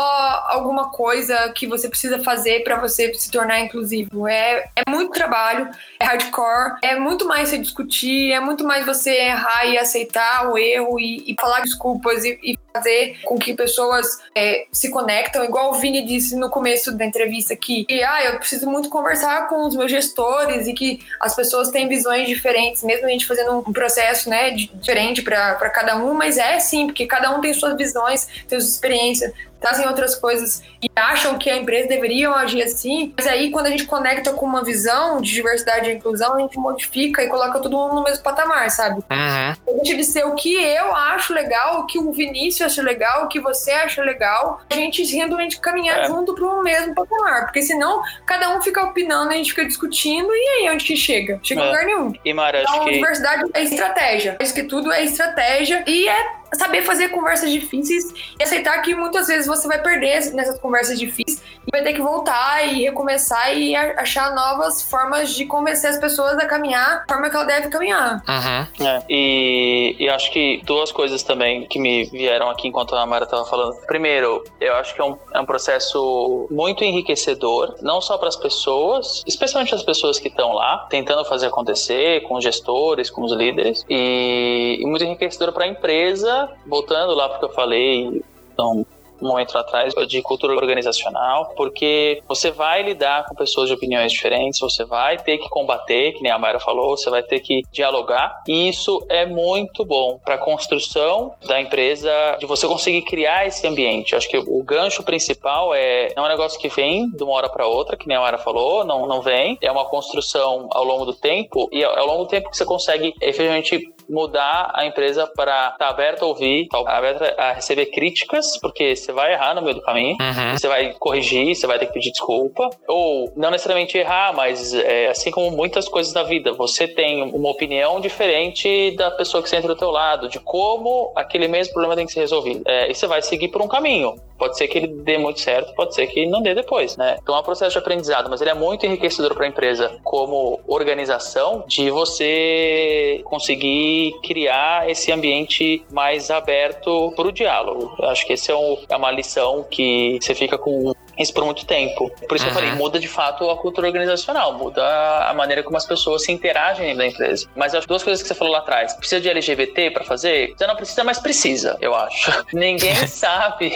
[0.49, 4.26] alguma coisa que você precisa fazer para você se tornar inclusivo.
[4.26, 5.68] É, é muito trabalho,
[6.01, 10.59] é hardcore, é muito mais se discutir, é muito mais você errar e aceitar o
[10.59, 15.70] erro e, e falar desculpas e, e, fazer com que pessoas é, se conectam, igual
[15.70, 19.64] o Vini disse no começo da entrevista aqui, que ah, eu preciso muito conversar com
[19.64, 23.72] os meus gestores e que as pessoas têm visões diferentes, mesmo a gente fazendo um
[23.72, 28.27] processo né, diferente para cada um, mas é sim, porque cada um tem suas visões,
[28.49, 29.33] tem suas experiências,
[29.65, 33.15] trazem outras coisas e acham que a empresa deveria agir assim.
[33.17, 36.59] Mas aí, quando a gente conecta com uma visão de diversidade e inclusão, a gente
[36.59, 38.97] modifica e coloca todo mundo no mesmo patamar, sabe?
[38.97, 39.77] Uhum.
[39.77, 43.29] Deixa de ser o que eu acho legal, o que o Vinícius acha legal, o
[43.29, 46.07] que você acha legal, a gente realmente caminhar é.
[46.09, 47.45] junto para o mesmo patamar.
[47.45, 51.41] Porque senão, cada um fica opinando, a gente fica discutindo, e aí onde que chega?
[51.43, 51.67] Chega em é.
[51.69, 52.12] lugar nenhum.
[52.23, 52.93] E Mara, então, que...
[52.93, 54.37] diversidade é estratégia.
[54.41, 59.26] Isso que tudo é estratégia e é saber fazer conversas difíceis e aceitar que muitas
[59.26, 63.74] vezes você vai perder nessas conversas difíceis e vai ter que voltar e recomeçar e
[63.74, 68.22] achar novas formas de convencer as pessoas a caminhar da forma que ela deve caminhar.
[68.28, 68.86] Uhum.
[68.86, 73.24] É, e, e acho que duas coisas também que me vieram aqui enquanto a Mara
[73.24, 73.76] estava falando.
[73.86, 78.36] Primeiro, eu acho que é um, é um processo muito enriquecedor, não só para as
[78.36, 83.32] pessoas, especialmente as pessoas que estão lá, tentando fazer acontecer, com os gestores, com os
[83.32, 88.22] líderes, e, e muito enriquecedor para a empresa voltando lá porque eu falei,
[88.53, 88.86] então,
[89.20, 94.61] um momento atrás de cultura organizacional, porque você vai lidar com pessoas de opiniões diferentes,
[94.61, 98.42] você vai ter que combater, que nem a Mayra falou, você vai ter que dialogar,
[98.47, 103.66] e isso é muito bom para a construção da empresa, de você conseguir criar esse
[103.66, 104.14] ambiente.
[104.14, 107.49] Acho que o gancho principal é não é um negócio que vem de uma hora
[107.49, 111.05] para outra, que nem a Mayra falou, não, não vem, é uma construção ao longo
[111.05, 115.68] do tempo, e ao longo do tempo que você consegue efetivamente mudar a empresa para
[115.72, 119.62] estar tá aberta a ouvir, tá aberta a receber críticas, porque você vai errar no
[119.62, 120.57] meio do caminho, uhum.
[120.57, 125.09] você vai corrigir, você vai ter que pedir desculpa, ou não necessariamente errar, mas é,
[125.09, 129.68] assim como muitas coisas da vida, você tem uma opinião diferente da pessoa que senta
[129.68, 132.62] do teu lado, de como aquele mesmo problema tem que ser resolvido.
[132.66, 134.16] É, e você vai seguir por um caminho.
[134.36, 137.16] Pode ser que ele dê muito certo, pode ser que não dê depois, né?
[137.22, 140.61] Então é um processo de aprendizado, mas ele é muito enriquecedor para a empresa como
[140.66, 143.93] organização de você conseguir
[144.24, 147.95] criar esse ambiente mais aberto para o diálogo.
[147.99, 151.45] Eu acho que esse é, um, é, uma lição que você fica com isso por
[151.45, 152.11] muito tempo.
[152.28, 152.53] Por isso uhum.
[152.53, 154.84] que eu falei, muda de fato a cultura organizacional, muda
[155.28, 157.49] a maneira como as pessoas se interagem dentro da empresa.
[157.55, 160.55] Mas as duas coisas que você falou lá atrás, precisa de LGBT para fazer?
[160.57, 162.30] Você não precisa, mas precisa, eu acho.
[162.53, 163.72] Ninguém sabe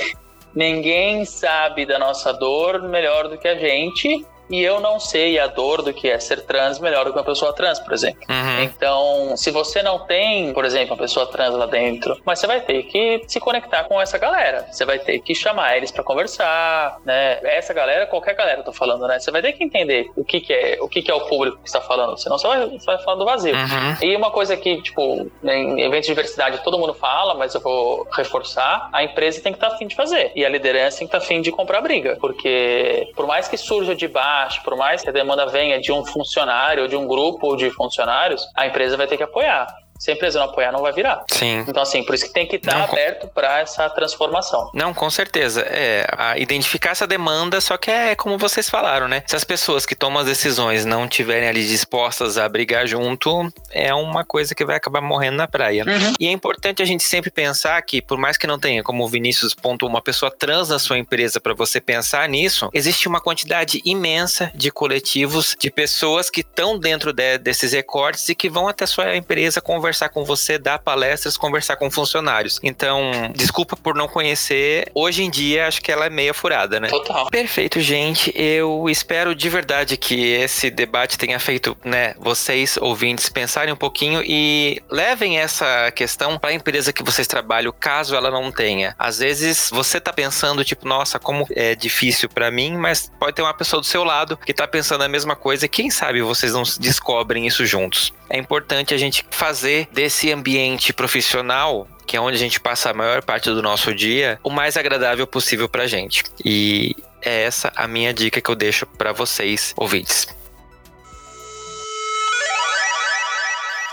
[0.55, 5.47] Ninguém sabe da nossa dor melhor do que a gente e eu não sei a
[5.47, 8.23] dor do que é ser trans melhor do que uma pessoa trans, por exemplo.
[8.29, 8.63] Uhum.
[8.63, 12.61] Então, se você não tem, por exemplo, uma pessoa trans lá dentro, mas você vai
[12.61, 14.67] ter que se conectar com essa galera.
[14.71, 17.39] Você vai ter que chamar eles para conversar, né?
[17.43, 19.19] Essa galera, qualquer galera, eu tô falando, né?
[19.19, 21.59] Você vai ter que entender o que, que é, o que, que é o público
[21.59, 23.55] que está falando, senão você vai, você vai falar do vazio.
[23.55, 23.97] Uhum.
[24.03, 28.07] E uma coisa que, tipo, em eventos de diversidade todo mundo fala, mas eu vou
[28.13, 30.33] reforçar, a empresa tem que estar tá afim de fazer.
[30.35, 32.17] E a liderança tem que estar tá afim de comprar briga.
[32.21, 35.93] Porque por mais que surja de baixo baixo, por mais que a demanda venha de
[35.93, 39.67] um funcionário ou de um grupo de funcionários, a empresa vai ter que apoiar
[39.99, 41.25] se a empresa não apoiar, não vai virar.
[41.33, 41.65] Sim.
[41.67, 44.71] Então, assim, por isso que tem que estar aberto para essa transformação.
[44.73, 45.63] Não, com certeza.
[45.69, 49.25] É, identificar essa demanda, só que é como vocês falaram, né?
[49.27, 53.93] Se as pessoas que tomam as decisões não estiverem ali dispostas a brigar junto, é
[53.93, 55.85] uma coisa que vai acabar morrendo na praia.
[55.85, 56.15] Uhum.
[56.21, 59.09] E é importante a gente sempre pensar que, por mais que não tenha, como o
[59.09, 63.83] Vinícius pontuou, uma pessoa trans na sua empresa para você pensar nisso, existe uma quantidade
[63.85, 68.87] imensa de coletivos, de pessoas que estão dentro de, desses recortes e que vão até
[68.87, 72.61] sua empresa conversar conversar com você, dar palestras, conversar com funcionários.
[72.63, 74.91] Então, desculpa por não conhecer.
[74.95, 76.89] Hoje em dia, acho que ela é meia furada, né?
[76.89, 77.31] Total.
[77.31, 78.31] Perfeito, gente.
[78.37, 84.23] Eu espero de verdade que esse debate tenha feito, né, vocês ouvintes pensarem um pouquinho
[84.25, 88.95] e levem essa questão para a empresa que vocês trabalham, caso ela não tenha.
[88.99, 93.43] Às vezes você tá pensando tipo, nossa, como é difícil para mim, mas pode ter
[93.43, 96.53] uma pessoa do seu lado que tá pensando a mesma coisa e quem sabe vocês
[96.53, 98.13] não descobrem isso juntos.
[98.31, 102.95] É importante a gente fazer desse ambiente profissional que é onde a gente passa a
[102.95, 106.25] maior parte do nosso dia, o mais agradável possível pra gente.
[106.43, 110.27] E é essa a minha dica que eu deixo para vocês, ouvintes.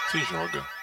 [0.09, 0.74] Se joga.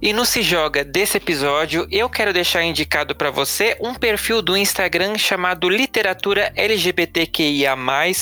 [0.00, 4.56] E no Se Joga desse episódio, eu quero deixar indicado para você um perfil do
[4.56, 7.76] Instagram chamado Literatura LGBTQIA+,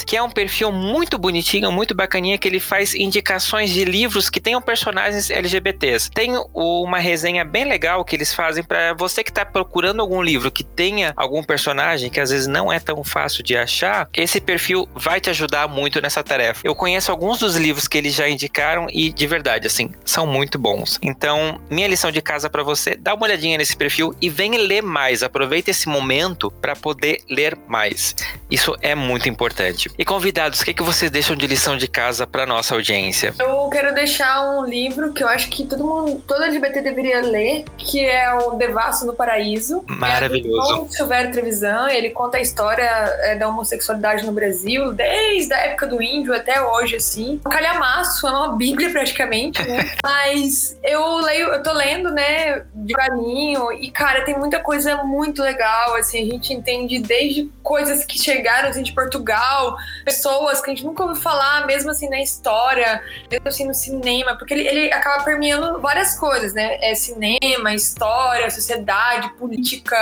[0.07, 4.41] que é um perfil muito bonitinho, muito bacaninha, que ele faz indicações de livros que
[4.41, 6.11] tenham personagens LGBTs.
[6.13, 10.51] Tem uma resenha bem legal que eles fazem para você que tá procurando algum livro
[10.51, 14.89] que tenha algum personagem que às vezes não é tão fácil de achar, esse perfil
[14.95, 16.63] vai te ajudar muito nessa tarefa.
[16.65, 20.59] Eu conheço alguns dos livros que eles já indicaram e de verdade, assim, são muito
[20.59, 20.99] bons.
[21.03, 24.83] Então, minha lição de casa para você, dá uma olhadinha nesse perfil e vem ler
[24.83, 25.23] mais.
[25.23, 28.15] Aproveita esse momento para poder ler mais.
[28.51, 29.91] Isso é muito importante.
[29.99, 33.35] E convidados, o que, é que vocês deixam de lição de casa para nossa audiência?
[33.39, 37.65] Eu quero deixar um livro que eu acho que todo mundo, todo LGBT deveria ler,
[37.77, 39.85] que é o Devasso no Paraíso.
[39.87, 40.87] Maravilhoso.
[40.91, 45.87] É Silvério Trevisan, ele conta a história é, da homossexualidade no Brasil, desde a época
[45.87, 47.41] do índio até hoje, assim.
[47.45, 49.91] Um calhamaço, é uma bíblia praticamente, né?
[50.03, 55.95] Mas eu leio, eu tô lendo, né, devagarinho, e cara, tem muita coisa muito legal,
[55.97, 60.85] assim, a gente entende desde coisas que chegaram, assim, de Portugal, pessoas que a gente
[60.85, 65.25] nunca ouviu falar, mesmo assim, na história, mesmo assim, no cinema, porque ele, ele acaba
[65.25, 66.79] permeando várias coisas, né?
[66.81, 69.97] É cinema, história, sociedade, política,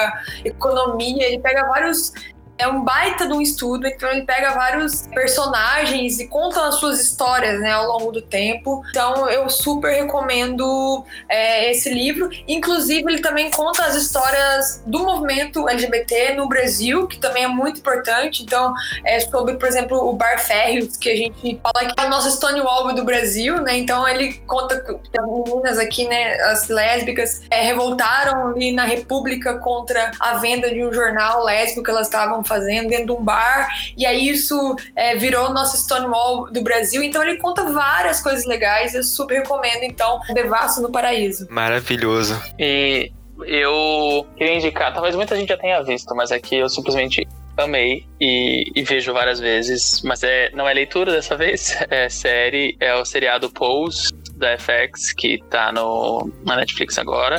[0.44, 2.12] economia, ele pega vários
[2.56, 7.00] é um baita de um estudo, então ele pega vários personagens e conta as suas
[7.00, 8.82] histórias, né, ao longo do tempo.
[8.90, 12.30] Então eu super recomendo é, esse livro.
[12.46, 17.80] Inclusive ele também conta as histórias do movimento LGBT no Brasil, que também é muito
[17.80, 18.42] importante.
[18.42, 18.72] Então
[19.04, 22.30] é sobre, por exemplo, o Bar Férreos, que a gente fala que é o nosso
[22.30, 23.78] Stonewall do Brasil, né?
[23.78, 29.58] Então ele conta que as meninas aqui, né, as lésbicas, é, revoltaram ali na República
[29.58, 33.68] contra a venda de um jornal lésbico que elas estavam fazendo dentro de um bar,
[33.96, 37.02] e aí isso é, virou nosso Stonewall do Brasil.
[37.02, 41.46] Então ele conta várias coisas legais, eu super recomendo, então, Devasso no Paraíso.
[41.50, 42.40] Maravilhoso.
[42.58, 43.10] E
[43.46, 47.26] eu queria indicar, talvez muita gente já tenha visto, mas é que eu simplesmente
[47.56, 52.76] amei e, e, vejo várias vezes, mas é, não é leitura dessa vez, é série,
[52.80, 57.38] é o seriado Pose da FX que tá no, na Netflix agora.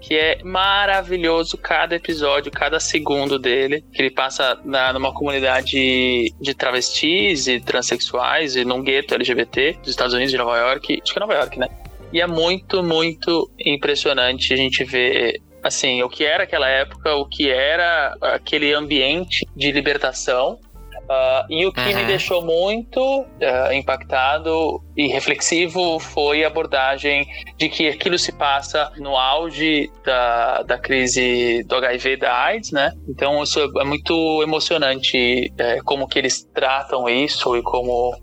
[0.00, 3.84] Que é maravilhoso cada episódio, cada segundo dele.
[3.92, 9.90] Que ele passa na, numa comunidade de travestis e transexuais e num gueto LGBT dos
[9.90, 11.00] Estados Unidos de Nova York.
[11.02, 11.68] Acho que é Nova York, né?
[12.12, 17.24] E é muito, muito impressionante a gente ver assim, o que era aquela época, o
[17.24, 20.58] que era aquele ambiente de libertação
[21.02, 21.96] Uh, e o que uhum.
[21.96, 27.26] me deixou muito uh, impactado e reflexivo foi a abordagem
[27.58, 32.92] de que aquilo se passa no auge da, da crise do HIV da AIDS, né?
[33.08, 38.14] Então isso é muito emocionante é, como que eles tratam isso e como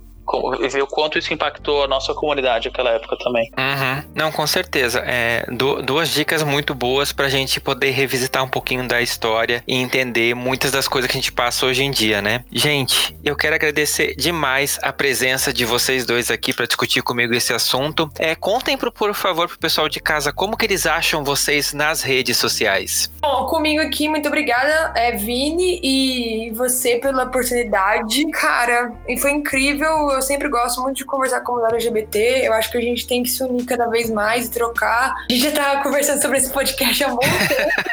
[0.60, 3.50] e ver o quanto isso impactou a nossa comunidade naquela época também.
[3.58, 4.04] Uhum.
[4.16, 5.04] Não, com certeza.
[5.06, 5.46] É,
[5.84, 10.72] duas dicas muito boas pra gente poder revisitar um pouquinho da história e entender muitas
[10.72, 12.44] das coisas que a gente passa hoje em dia, né?
[12.52, 17.54] Gente, eu quero agradecer demais a presença de vocês dois aqui para discutir comigo esse
[17.54, 18.10] assunto.
[18.18, 22.02] É, contem, pro, por favor, pro pessoal de casa como que eles acham vocês nas
[22.02, 23.12] redes sociais.
[23.22, 28.30] Bom, comigo aqui, muito obrigada, é, Vini, e você pela oportunidade.
[28.32, 32.46] Cara, e foi incrível eu sempre gosto muito de conversar com o LGBT.
[32.46, 35.14] Eu acho que a gente tem que se unir cada vez mais e trocar.
[35.30, 37.22] A gente já tava conversando sobre esse podcast há muito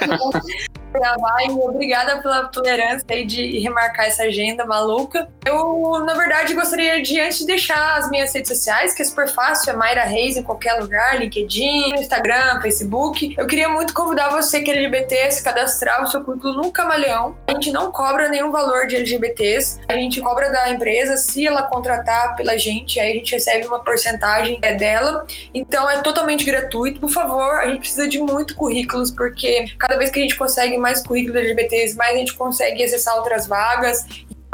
[0.00, 0.76] tempo.
[0.98, 5.28] gravar e obrigada pela tolerância aí de remarcar essa agenda maluca.
[5.44, 9.28] Eu, na verdade, gostaria de, antes de deixar as minhas redes sociais, que é super
[9.28, 13.34] fácil, é Mayra Reis em qualquer lugar, LinkedIn, Instagram, Facebook.
[13.36, 16.72] Eu queria muito convidar você que é LGBT a se cadastrar o seu currículo no
[16.72, 17.36] Camaleão.
[17.46, 21.62] A gente não cobra nenhum valor de LGBTs, a gente cobra da empresa se ela
[21.62, 25.26] contratar pela gente, aí a gente recebe uma porcentagem é dela.
[25.54, 27.00] Então é totalmente gratuito.
[27.00, 30.76] Por favor, a gente precisa de muito currículos, porque cada vez que a gente consegue
[30.76, 34.06] mais currículos LGBTs, mais a gente consegue acessar outras vagas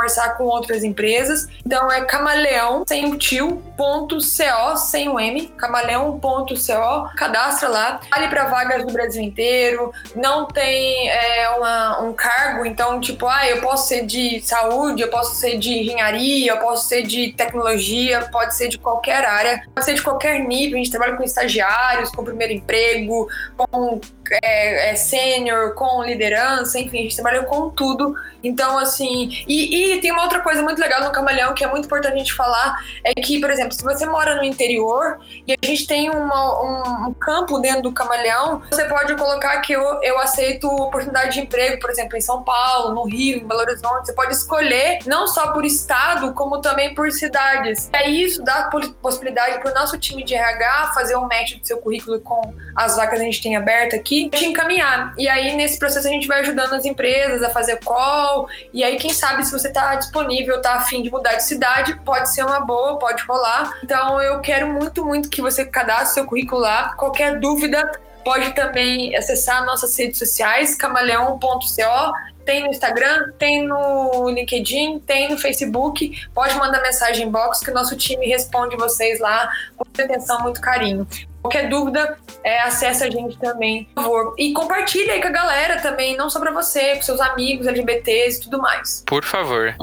[0.03, 1.47] conversar com outras empresas.
[1.65, 8.29] Então é camaleão sem o tio, ponto CO, sem o M, camaleão.co, cadastra lá, vale
[8.29, 13.61] para vagas do Brasil inteiro, não tem é, uma, um cargo, então tipo, ah, eu
[13.61, 18.57] posso ser de saúde, eu posso ser de engenharia, eu posso ser de tecnologia, pode
[18.57, 22.25] ser de qualquer área, pode ser de qualquer nível, a gente trabalha com estagiários, com
[22.25, 24.01] primeiro emprego, com
[24.43, 28.14] é, é, sênior, com liderança, enfim, a gente trabalhou com tudo.
[28.43, 31.87] Então, assim, e, e, tem uma outra coisa muito legal no Camaleão que é muito
[31.87, 35.66] importante a gente falar, é que, por exemplo, se você mora no interior e a
[35.66, 40.18] gente tem uma, um, um, campo dentro do Camaleão, você pode colocar que eu, eu
[40.18, 44.07] aceito oportunidade de emprego, por exemplo, em São Paulo, no Rio, em Belo Horizonte.
[44.07, 47.89] Você pode escolher não só por estado, como também por cidades.
[47.93, 48.70] É isso dá
[49.01, 52.97] possibilidade para o nosso time de RH fazer um match do seu currículo com as
[52.97, 55.14] vagas que a gente tem aberta aqui, te encaminhar.
[55.16, 58.49] E aí, nesse processo, a gente vai ajudando as empresas a fazer call.
[58.73, 62.33] E aí, quem sabe, se você está disponível, está afim de mudar de cidade, pode
[62.33, 63.73] ser uma boa, pode rolar.
[63.83, 66.95] Então, eu quero muito, muito que você cadastre seu currículo lá.
[66.95, 67.91] Qualquer dúvida,
[68.25, 71.53] pode também acessar nossas redes sociais, camaleão.co
[72.45, 76.29] tem no Instagram, tem no LinkedIn, tem no Facebook.
[76.35, 81.07] Pode mandar mensagem inbox que o nosso time responde vocês lá com atenção, muito carinho.
[81.43, 84.34] Qualquer dúvida, é, acessa a gente também, por favor.
[84.38, 88.38] E compartilha aí com a galera também, não só pra você, com seus amigos LGBTs
[88.38, 89.03] e tudo mais.
[89.07, 89.74] Por favor.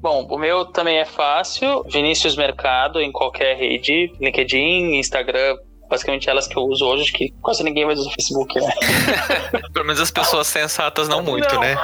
[0.00, 1.84] Bom, o meu também é fácil.
[1.88, 5.56] Vinícius Mercado em qualquer rede, LinkedIn, Instagram,
[5.88, 8.72] basicamente elas que eu uso hoje, que quase ninguém mais usa o Facebook, né?
[9.72, 11.60] Pelo menos as pessoas sensatas não muito, não.
[11.60, 11.76] né?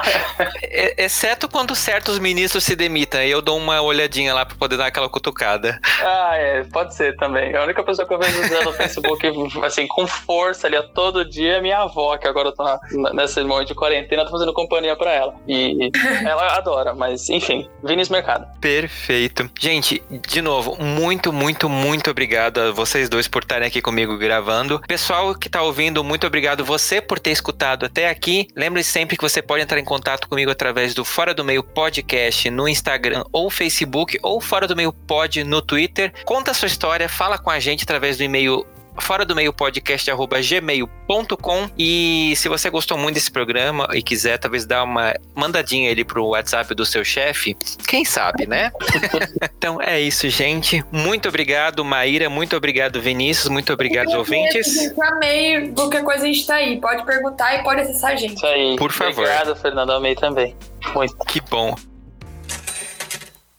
[0.97, 5.09] Exceto quando certos ministros se demitem, eu dou uma olhadinha lá pra poder dar aquela
[5.09, 5.81] cutucada.
[6.03, 7.55] Ah, é, pode ser também.
[7.57, 9.27] A única pessoa que eu vejo usando o Facebook,
[9.63, 12.79] assim, com força ali, todo dia é minha avó, que agora eu tô na,
[13.15, 15.35] nesse momento de quarentena, tô fazendo companhia pra ela.
[15.49, 15.91] E
[16.25, 18.47] ela adora, mas enfim, Vinícius Mercado.
[18.61, 19.51] Perfeito.
[19.59, 24.19] Gente, de novo, muito, muito, muito obrigado a vocês dois por estarem aqui comigo comigo
[24.19, 24.81] gravando.
[24.81, 28.49] Pessoal que está ouvindo, muito obrigado você por ter escutado até aqui.
[28.57, 32.51] Lembre-se sempre que você pode entrar em contato comigo através do Fora do Meio Podcast
[32.51, 36.13] no Instagram ou Facebook ou Fora do Meio Pod no Twitter.
[36.25, 38.67] Conta a sua história, fala com a gente através do e-mail
[38.99, 44.65] fora do meio podcast gmail.com e se você gostou muito desse programa e quiser talvez
[44.65, 48.71] dar uma mandadinha ali pro WhatsApp do seu chefe, quem sabe, né?
[49.59, 50.85] então é isso, gente.
[50.91, 52.29] Muito obrigado, Maíra.
[52.29, 53.49] Muito obrigado, Vinícius.
[53.49, 54.67] Muito obrigado, eu ouvintes.
[54.75, 55.73] Gente, amei.
[55.73, 56.81] Qualquer coisa a gente tá aí.
[56.81, 58.37] Pode perguntar e pode acessar a gente.
[58.37, 58.77] Isso aí.
[58.77, 59.25] Por favor.
[59.25, 59.91] Obrigado, Fernando.
[59.91, 60.57] Amei também.
[60.95, 61.17] Muito.
[61.27, 61.75] Que bom.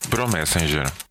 [0.10, 1.05] Pro Messenger.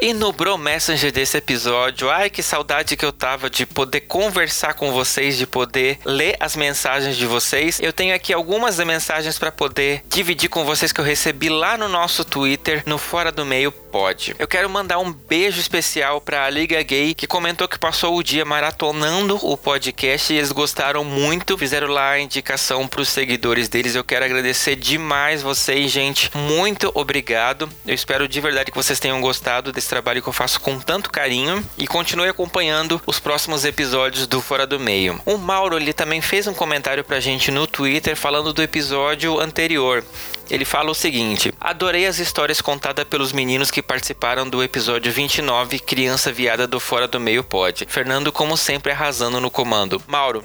[0.00, 4.74] E no Bro Messenger desse episódio, ai que saudade que eu tava de poder conversar
[4.74, 7.80] com vocês, de poder ler as mensagens de vocês.
[7.80, 11.88] Eu tenho aqui algumas mensagens para poder dividir com vocês que eu recebi lá no
[11.88, 14.34] nosso Twitter, no Fora do Meio Pod.
[14.40, 18.24] Eu quero mandar um beijo especial para a Liga Gay, que comentou que passou o
[18.24, 23.68] dia maratonando o podcast e eles gostaram muito, fizeram lá a indicação para os seguidores
[23.68, 23.94] deles.
[23.94, 26.28] Eu quero agradecer demais vocês, gente.
[26.36, 27.70] Muito obrigado.
[27.86, 30.80] Eu espero de verdade que vocês tenham gostado desse esse trabalho que eu faço com
[30.80, 35.20] tanto carinho e continue acompanhando os próximos episódios do Fora do Meio.
[35.26, 40.02] O Mauro ele também fez um comentário pra gente no Twitter falando do episódio anterior.
[40.50, 45.78] Ele fala o seguinte: Adorei as histórias contadas pelos meninos que participaram do episódio 29,
[45.78, 47.86] Criança Viada do Fora do Meio Pod.
[47.88, 50.02] Fernando, como sempre, arrasando no comando.
[50.06, 50.44] Mauro,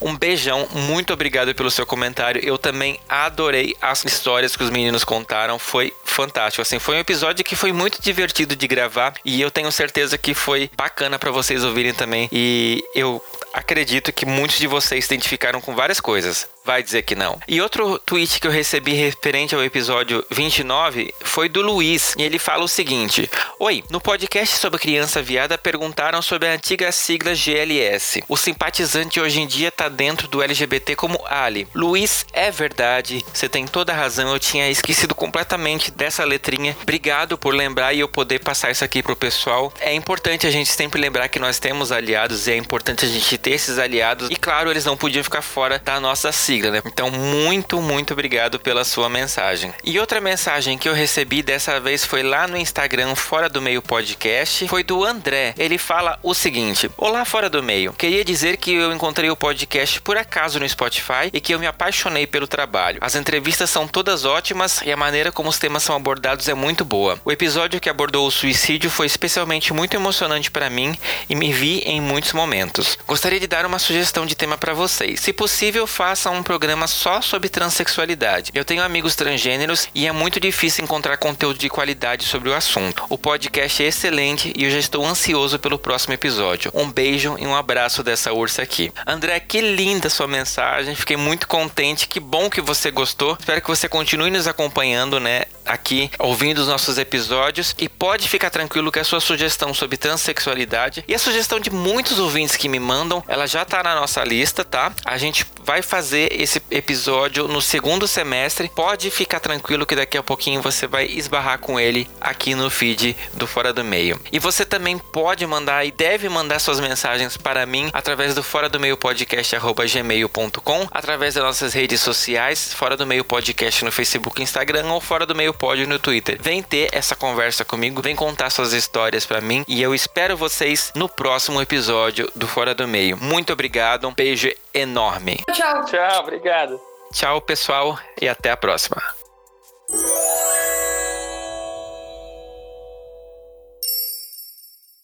[0.00, 2.42] um beijão, muito obrigado pelo seu comentário.
[2.44, 6.62] Eu também adorei as histórias que os meninos contaram, foi fantástico.
[6.62, 10.34] Assim, foi um episódio que foi muito divertido de gravar e eu tenho certeza que
[10.34, 12.28] foi bacana para vocês ouvirem também.
[12.32, 13.22] E eu
[13.52, 17.38] acredito que muitos de vocês se identificaram com várias coisas vai dizer que não.
[17.46, 22.38] E outro tweet que eu recebi referente ao episódio 29 foi do Luiz, e ele
[22.38, 28.24] fala o seguinte: Oi, no podcast sobre criança viada perguntaram sobre a antiga sigla GLS.
[28.28, 31.68] O simpatizante hoje em dia tá dentro do LGBT como Ali.
[31.74, 36.76] Luiz, é verdade, você tem toda a razão, eu tinha esquecido completamente dessa letrinha.
[36.82, 39.72] Obrigado por lembrar e eu poder passar isso aqui pro pessoal.
[39.80, 43.36] É importante a gente sempre lembrar que nós temos aliados e é importante a gente
[43.36, 44.30] ter esses aliados.
[44.30, 46.82] E claro, eles não podiam ficar fora da nossa sigla sigla, né?
[46.86, 49.72] Então, muito, muito obrigado pela sua mensagem.
[49.82, 53.82] E outra mensagem que eu recebi dessa vez foi lá no Instagram Fora do Meio
[53.82, 55.54] Podcast, foi do André.
[55.58, 57.92] Ele fala o seguinte: Olá, Fora do Meio.
[57.92, 61.66] Queria dizer que eu encontrei o podcast por acaso no Spotify e que eu me
[61.66, 62.98] apaixonei pelo trabalho.
[63.00, 66.84] As entrevistas são todas ótimas e a maneira como os temas são abordados é muito
[66.84, 67.18] boa.
[67.24, 70.96] O episódio que abordou o suicídio foi especialmente muito emocionante para mim
[71.28, 72.96] e me vi em muitos momentos.
[73.06, 75.20] Gostaria de dar uma sugestão de tema para vocês.
[75.20, 78.52] Se possível, façam um programa só sobre transexualidade.
[78.54, 83.04] Eu tenho amigos transgêneros e é muito difícil encontrar conteúdo de qualidade sobre o assunto.
[83.08, 86.70] O podcast é excelente e eu já estou ansioso pelo próximo episódio.
[86.74, 88.92] Um beijo e um abraço dessa ursa aqui.
[89.06, 90.94] André, que linda sua mensagem.
[90.94, 92.06] Fiquei muito contente.
[92.06, 93.36] Que bom que você gostou.
[93.40, 95.42] Espero que você continue nos acompanhando, né?
[95.64, 97.74] Aqui, ouvindo os nossos episódios.
[97.78, 102.18] E pode ficar tranquilo que a sua sugestão sobre transexualidade e a sugestão de muitos
[102.18, 104.92] ouvintes que me mandam, ela já tá na nossa lista, tá?
[105.04, 108.70] A gente vai fazer esse episódio no segundo semestre.
[108.74, 113.16] Pode ficar tranquilo que daqui a pouquinho você vai esbarrar com ele aqui no feed
[113.32, 114.20] do Fora do Meio.
[114.30, 118.68] E você também pode mandar e deve mandar suas mensagens para mim através do Fora
[118.68, 124.42] do Meio Podcast gmail.com, através das nossas redes sociais, Fora do Meio Podcast no Facebook,
[124.42, 126.38] Instagram ou Fora do Meio Pod no Twitter.
[126.40, 130.92] Vem ter essa conversa comigo, vem contar suas histórias para mim e eu espero vocês
[130.94, 133.16] no próximo episódio do Fora do Meio.
[133.16, 135.38] Muito obrigado, um beijo enorme.
[135.54, 135.84] Tchau.
[135.84, 136.80] Tchau, obrigado.
[137.12, 139.00] Tchau, pessoal, e até a próxima.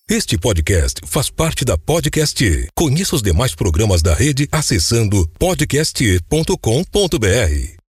[0.09, 2.69] Este podcast faz parte da Podcast.
[2.75, 7.80] Conheça os demais programas da rede acessando podcast.com.br.